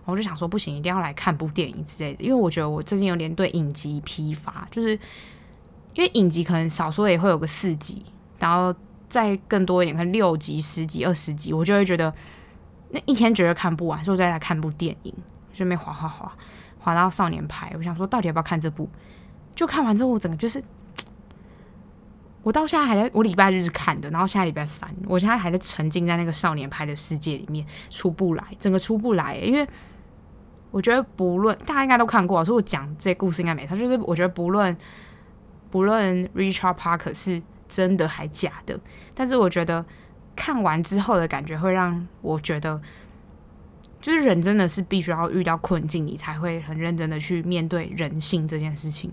[0.05, 4.90] 我就想说不行，一定要来看部电影之类的，因为我觉得我最近有点对影集疲乏，就是
[5.95, 8.05] 因为影集可能少说也会有个四集，
[8.38, 8.75] 然后
[9.09, 12.12] 再更多一点，可能六集、十集、二十集，我就会觉得
[12.90, 15.14] 那一天绝对看不完，所以我再来看部电影，
[15.55, 16.37] 顺便滑滑滑
[16.81, 18.90] 滑到少年派，我想说到底要不要看这部？
[19.55, 20.62] 就看完之后，我整个就是。
[22.43, 29.67] 我到现在还在，我礼拜日是看的，然后现在礼拜三，我现在还在沉浸在那个少年派的世界里面出不来，整个出不来，因为
[30.71, 33.77] 我觉得不论大家应该都看过，所以我讲这故事应该没错。
[33.77, 34.77] 就是我觉得不论
[35.71, 38.79] 不论 Richard Parker 是真的还假的，
[39.15, 39.85] 但是我觉得
[40.35, 42.81] 看完之后的感觉会让我觉得，
[44.01, 49.13] 就是人真的是必须要遇到困境，你才会很认真的去面对人性这件事情。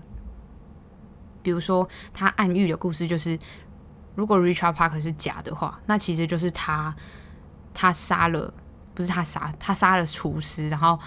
[1.42, 3.38] 比如说，他暗喻的故事就是，
[4.14, 6.94] 如果 Richard Parker 是假的话，那其实就是他，
[7.72, 8.52] 他杀了，
[8.94, 10.98] 不是他杀，他杀了厨师，然后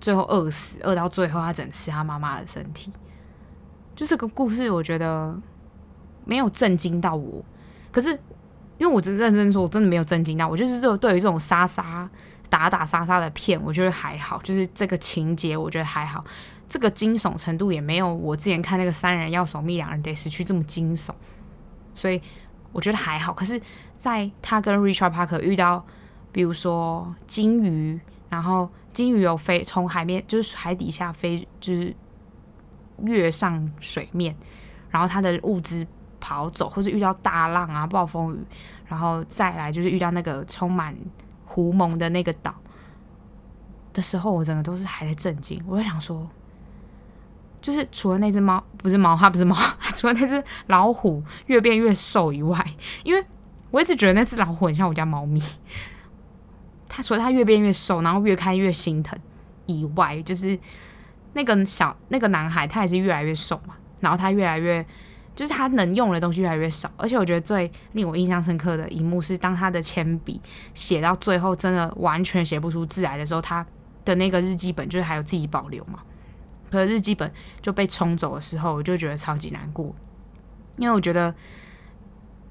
[0.00, 2.92] 最后饿死，饿到最后他只能吃他妈妈的身体。
[3.94, 5.38] 就这个故事，我觉得
[6.24, 7.44] 没有震惊到我。
[7.92, 8.10] 可是，
[8.78, 12.08] 因为我真认真说，我真的没有震惊到我，就是这对于这种杀杀
[12.48, 16.24] 打打杀杀的片，我觉得还好，就是这个情节我觉得还好，
[16.70, 21.10] 这个惊悚程度也没有我之前看那个三人要守密，两人得死去这么惊悚，
[21.96, 22.22] 所以
[22.70, 23.34] 我觉得还好。
[23.34, 23.60] 可是，
[23.98, 25.84] 在他跟 Richard Parker 遇到，
[26.30, 31.92] 比如说鲸鱼，然后鲸鱼有飞从海面，就是海底下飞，就是
[33.02, 34.36] 跃上水面，
[34.90, 35.84] 然后他的物资
[36.20, 38.38] 跑走，或者遇到大浪啊、暴风雨，
[38.86, 40.96] 然后再来就是遇到那个充满
[41.44, 42.54] 狐獴的那个岛
[43.92, 45.60] 的时候，我整个都是还在震惊。
[45.66, 46.30] 我在想说，
[47.60, 49.56] 就是除了那只猫，不是猫，它不是猫，
[49.96, 52.64] 除了那只老虎越变越瘦以外，
[53.04, 53.24] 因为
[53.70, 55.42] 我一直觉得那只老虎很像我家猫咪。
[56.88, 59.18] 它除了它越变越瘦，然后越看越心疼
[59.66, 60.58] 以外，就是
[61.34, 64.84] 那个小那个男孩，他也是越来越瘦嘛，然后他越来越。
[65.32, 70.38] 就是他能用的东西越来越少，而且我觉得最令我印象深刻的一幕是，当他的铅笔
[70.74, 73.64] 写到最后真的完全写不出字来的时候，他
[74.04, 76.00] 的那个日记本就是还有自己保留嘛。
[76.70, 79.94] 可是日记本就被冲走的时候，我就觉得超级难过，
[80.76, 81.34] 因为我觉得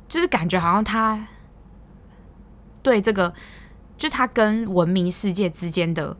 [0.07, 1.27] 就是感觉好像他
[2.83, 3.33] 对这个，
[3.97, 6.15] 就他跟文明世界之间的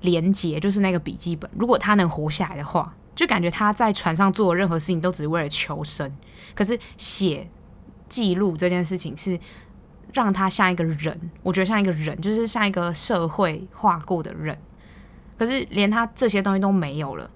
[0.00, 2.94] 连接，就是那个笔记本，如果他能活下来的话。
[3.16, 6.14] 就感觉他在船上做任何事情都只是为了求生，
[6.54, 7.48] 可是写
[8.10, 9.40] 记录这件事情是
[10.12, 14.58] 让他像一个人，我觉得像一个人，就是像一个社会化过的人。
[15.38, 17.30] 可是连他这些东西都没有了，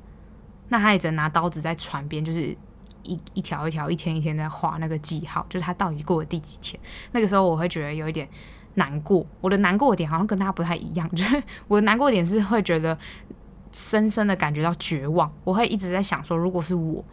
[0.68, 2.57] 那他也只能拿刀子在船边，就是
[3.03, 6.80] 一一条一条、一天一天在画那个记号，就是他到底过了第几天。
[7.12, 8.28] 那个时候我会觉得有一点
[8.74, 12.96] 难过，我的难过点好像跟他不太一样，就是我的难过点是会觉得。
[13.72, 17.05] 深深的感觉到绝望，我会一直在想说，如果是我，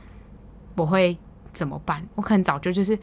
[0.74, 1.16] 我会
[1.54, 2.04] 怎么办？
[2.16, 2.98] 我可能早就就是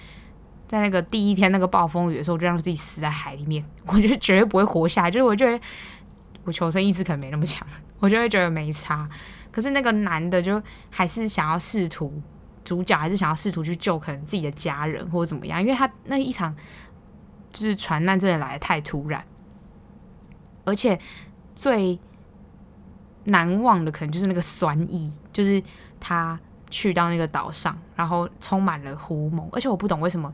[0.67, 5.09] 在那个第一天那个暴风雨的时候，就让自己死在海里面，我觉得绝对不会活下来。
[5.09, 5.57] 就是我觉得
[6.45, 7.67] 我求生意志可能没那么强，
[7.99, 9.09] 我就会觉得没差。
[9.51, 12.23] 可是那个男的就还是想要试图，
[12.65, 16.55] 主角还是想要试图去救可能自己的家人或者怎么样，因为他那一场
[17.51, 19.25] 就是船难真的来得太突然，
[20.65, 20.99] 而且
[21.55, 21.99] 最。
[23.27, 25.63] 难忘的可能就是那个酸意，就是
[25.99, 26.39] 他
[26.69, 30.31] 去到那个岛上，然后充满了狐蒙，而且我不懂为什么，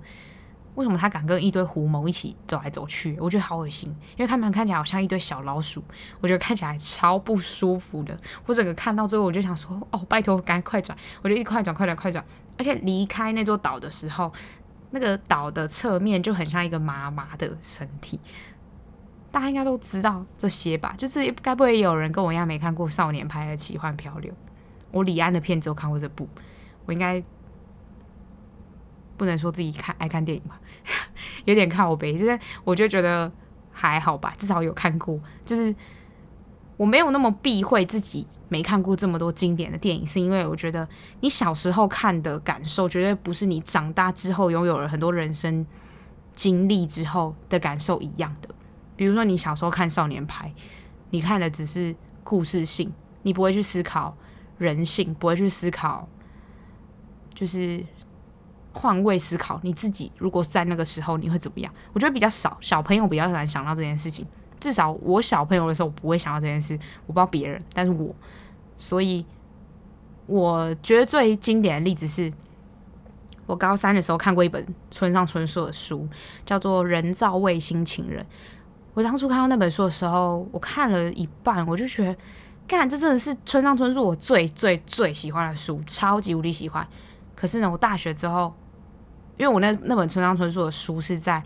[0.81, 5.85] 为什么他敢跟一堆狐獴一起走来走去，我觉得好恶心，因为他们看起来好像一堆小老鼠，
[6.23, 8.19] 我觉得看起来超不舒服的。
[8.47, 12.25] 我整个看到最后，我就想说，哦，拜托，赶快转，我就一直快转，快转，快转。
[12.57, 14.33] 而且离开那座岛的时候，
[14.93, 18.19] 那个岛的侧面就很像一个妈妈的身体。
[19.31, 20.95] 大家应该都知道这些吧？
[20.97, 24.33] 就是该不会有人跟我一样没看过少年派的奇幻漂流？
[24.93, 26.27] 我李安的片只有看过这部，
[26.87, 27.23] 我应该
[29.17, 30.61] 不能说自己看爱看电影吧，
[31.47, 32.17] 有点靠北。
[32.17, 33.31] 就是我就觉得
[33.73, 35.19] 还好吧，至少有看过。
[35.45, 35.75] 就是
[36.77, 40.89] 我没有那么避讳自己没看过这么多经典的电影，是因为我觉得
[41.21, 45.65] 你小时候看的感受，绝对不是你长大之后拥有了很多人生
[46.35, 48.49] 经历之后的感受一样的。
[48.97, 50.53] 比如说，你小时候看少年派，
[51.11, 54.17] 你看的只是故事性，你不会去思考
[54.59, 56.09] 人性，不会去思考，
[57.35, 57.85] 就是
[58.73, 60.11] 换位思考你自己。
[60.19, 61.73] 如果在那个时候，你会怎么样？
[61.93, 64.27] 我觉得比较少，小朋友比较难想到这件事情。
[64.59, 66.79] 至少我小朋友的时候，我不会想到这件事。
[67.07, 68.15] 我不知道别人，但是我，
[68.77, 69.25] 所以
[70.27, 72.31] 我觉得最经典的例子是，
[73.47, 76.07] 我高三的时候看过一本村上春树的书，
[76.45, 78.23] 叫做《人造卫星情人》。
[78.93, 82.17] 我当初看到那本书的时候，我看了一半，我就觉得，
[82.69, 86.87] 干，这真的是村上春树我最最最喜欢的书，超级无敌喜欢。
[87.41, 88.55] 可是呢，我大学之后，
[89.39, 91.43] 因为我那那本村上春树的书是在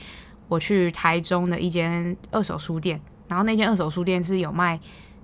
[0.49, 4.77] 我去台中的一间二手书店，然后那间二手书店是有卖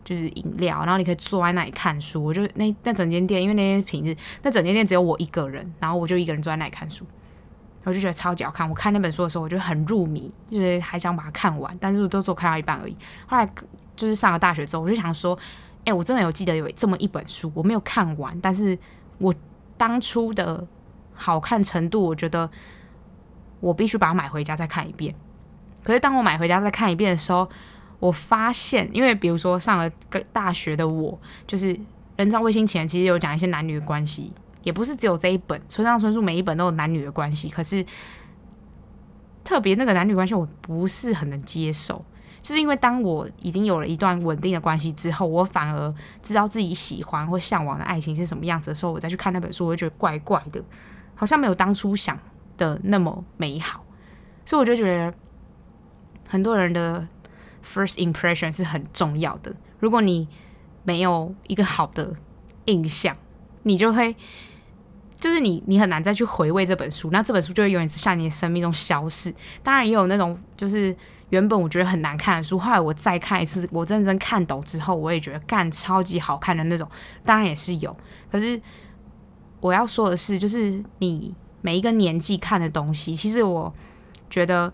[0.05, 2.23] 就是饮料，然后你可以坐在那里看书。
[2.23, 7.05] 我就那那整间店，因为那天平日那整间店只有我一个人，然后我就一个人坐在那里看书。
[7.83, 8.69] 我就觉得超级好看。
[8.69, 12.97] 我看那本书的时候，我就很入迷，就是还想把它看完，但是都只看到一半而已。
[13.27, 13.51] 后来
[13.97, 15.37] 就是上了大学之后，我就想说，
[15.85, 18.79] 哎、我真的有记得有这么一本书，我没有看完，但是
[19.19, 19.35] 我
[19.81, 20.67] 当初的
[21.15, 22.51] 好看程度，我觉得
[23.61, 25.15] 我必须把它买回家再看一遍。
[25.83, 27.49] 可是当我买回家再看一遍的时候，
[27.99, 31.75] 我发现，因为比如说上了个大学的我，就是
[32.17, 34.31] 《人造卫星情人》其实有讲一些男女的关系。
[34.63, 37.83] 也不是只有这一本，村上春树每一本都有男女的关系，可是
[39.43, 42.05] 特别那个男女关系我不是很能接受，
[42.43, 50.63] 就是因为当我已经有了一段稳定的关系之后，我反而知道自己喜欢或向往的爱情是什么样子的时候，我再去看那本书，我会觉得怪怪的，
[51.15, 52.19] 好像没有当初想
[52.57, 53.85] 的那么美好，
[54.45, 55.13] 所以我就觉得
[56.29, 57.07] 很多人的
[57.63, 59.55] first impression 是很重要的。
[59.79, 60.29] 如果你
[60.83, 62.15] 没有一个好的
[62.65, 63.17] 印象，
[63.65, 64.17] 你就会
[65.19, 69.35] 就是你你很难再去回味这本书，那这本书就会永远在你的生命中消失。
[69.63, 70.97] 当然也有那种就是
[71.31, 76.89] 原本我觉得很难看的书，后来我再看一次，我认真看懂之后，我也觉得干超级好看的那种，
[77.25, 77.97] 当然也是有。
[78.31, 78.61] 可是
[79.61, 83.73] 我要说的是，就是你每一个年纪看的东西，其实我
[84.29, 84.73] 觉得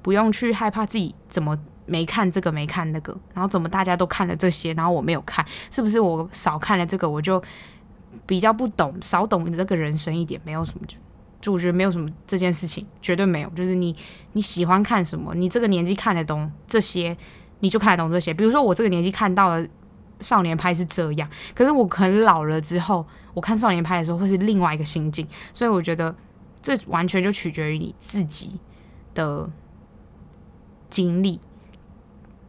[0.00, 1.58] 不用去害怕自己怎么。
[1.84, 7.42] 没看这个，没看那个，然后怎么大家都看了这些，然后我没有看，是不是我少看了这个，我就
[8.24, 10.40] 比较不懂，少懂这个人生一点？
[10.44, 10.96] 没有什么，就
[11.42, 13.50] 就我觉得没有什么这件事情，绝对没有。
[13.50, 13.94] 就是你
[14.32, 17.14] 你喜欢看什么，你这个年纪看得懂这些，
[17.60, 18.32] 你就看得懂这些。
[18.32, 19.66] 比如说我这个年纪看到了
[20.20, 25.26] 少年派是这样，可是我可能老了之后，我看少年派的时候会是另外一个心境。
[25.52, 26.14] 所以我觉得
[26.62, 28.58] 这完全就取决于你自己
[29.12, 29.50] 的
[30.88, 31.40] 经历。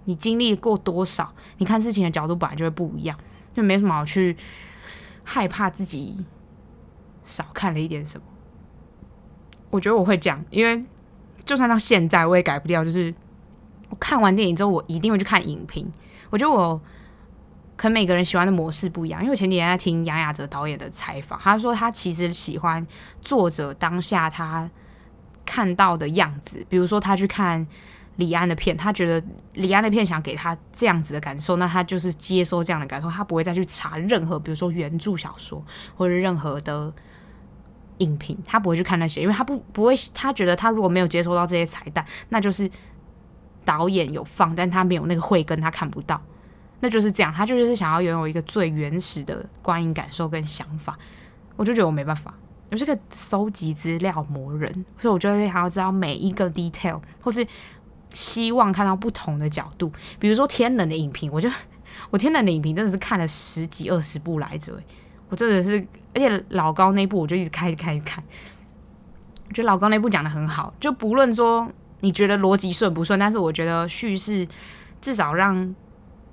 [0.05, 1.33] 你经历过多少？
[1.57, 3.17] 你看事情的角度本来就会不一样，
[3.55, 4.37] 就没什么好去
[5.23, 6.17] 害怕自己
[7.23, 8.27] 少看了一点什么。
[9.73, 10.85] 我觉得我会这样，因为
[11.43, 13.11] 就算到现在我也改不掉，就是
[13.89, 15.91] 我看完电影之后，我一定会去看影评。
[16.29, 16.79] 我觉得我
[17.75, 22.85] 可能每个人喜欢的模式不一样，因为我前几天在听杨雅哲导演的采访，他说他其实喜欢
[23.19, 24.69] 作者当下他
[25.43, 27.65] 看到的样子，比如说他去看。
[28.17, 35.65] 李安的片，他觉得李安的片想给他这样子的感受，那他就是接收这样的感受，他不会再去查任何，比如说原著小说
[35.95, 36.93] 或者任何的
[38.03, 42.69] 影评，他不会去看那些，因为他不不会，他觉得他如果没有接收到这些彩蛋，那就是
[43.65, 46.21] 导演有放，但他没有那个慧根，他看不到，
[46.81, 50.97] 那就是这样，他就是想要拥有一个最原始的观影感受跟想法，
[51.55, 52.33] 我就觉得我没办法，
[52.69, 57.45] 我是个收集资料魔人，所以我觉得想要知道每一个 detail 或是。
[58.15, 61.49] 希望看到不同的角度，比如说天能的影评，我就
[62.11, 64.79] 我天能的影评真的是看了十几二十部来着，
[65.33, 68.23] 我真的是，而且老高那部我就一直看一看看，
[69.49, 71.67] 我觉得老高那部讲得很好，就不论说
[72.01, 74.47] 你觉得逻辑顺不顺，但是我觉得叙事
[75.01, 75.75] 至少让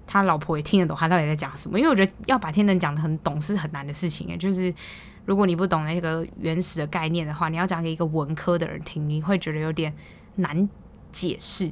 [0.06, 4.70] 他老婆也听得懂他到底在讲什么，因为我觉得要把天能讲得很懂是很难的事情诶，就是
[5.24, 9.94] 如果你不懂那个原始的概念的话，你要讲给一个文科的人听，你会觉得有点
[10.34, 10.68] 难。
[11.12, 11.68] 解释，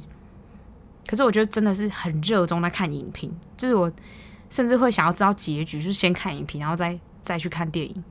[1.07, 3.89] 可是我觉得真的是很热衷在看影评，就是我
[4.49, 6.99] 甚至会想要知道结局，就是先看影评，然后再
[7.29, 8.03] 再去看电影。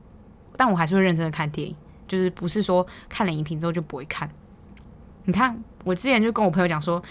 [0.57, 4.31] 但我还是会认真的看电影，就是不是说看了影评之后就不会看。
[5.25, 7.03] 你看，我之前就跟我朋友讲说，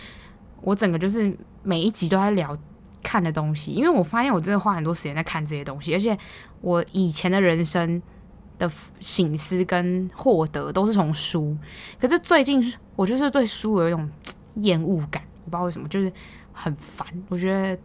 [0.61, 2.57] 我整个就是每一集都在聊
[3.03, 6.17] 看的东西，因为我发现我真的花很多时间在看这些东西，而且
[6.61, 8.01] 我以前的人生
[8.57, 11.57] 的醒思跟获得都是从书，
[11.99, 12.73] 可是最近。
[12.97, 14.09] 我就是对书有一种
[14.55, 16.11] 厌恶感，我不知道为什么，就是
[16.51, 17.05] 很烦。
[17.29, 17.79] 我觉得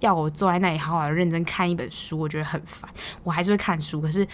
[0.00, 2.90] 要我坐在那里好好认真看一本书，我觉得很烦。
[3.22, 4.26] 我还是会看书，可是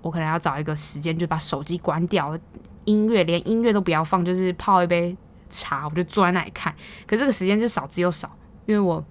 [0.00, 2.36] 我可能要找一个时间，就把手机关掉，
[2.84, 5.16] 音乐连音乐都不要放，就是泡一杯
[5.50, 6.74] 茶，我就坐在那里看。
[7.06, 9.04] 可这个时间就少之又少，因为我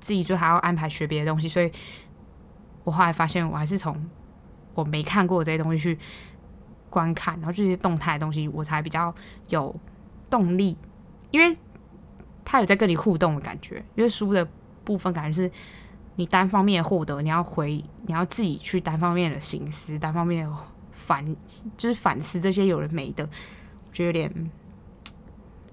[0.00, 1.70] 自己就还要安排学别的东西，所以
[2.84, 4.08] 我后来发现，我还是从
[4.74, 5.98] 我没看过这些东西去。
[6.92, 9.14] 观看，然后这些动态的东西，我才比较
[9.48, 9.74] 有
[10.28, 10.76] 动力，
[11.30, 11.56] 因为
[12.44, 13.82] 他有在跟你互动的感觉。
[13.94, 14.46] 因为书的
[14.84, 15.50] 部分感觉是
[16.16, 20.52] 你单方面获得，你要回，你要自己去单方面的行思，单方面的
[20.92, 21.24] 反，
[21.76, 24.50] 就是反思这些有的没的，我觉得有点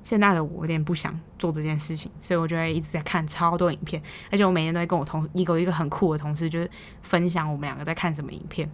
[0.04, 4.02] 现在的我有点不想做这件事情，所以我就会一直在看超多影片，
[4.32, 6.70] 而且我每天都会跟我同一个一个很酷的同事，就是
[7.02, 8.70] 分享我们两个在看什么影片。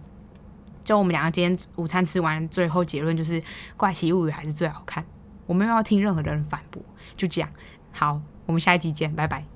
[0.84, 3.42] 就我们两个今天午餐吃完，最后结论就是
[3.76, 5.04] 《怪奇物语》还是最好看。
[5.44, 6.80] 我没有要听任何的人反驳，
[7.16, 7.50] 就这样。
[7.90, 9.55] 好，我们下一集见，拜拜。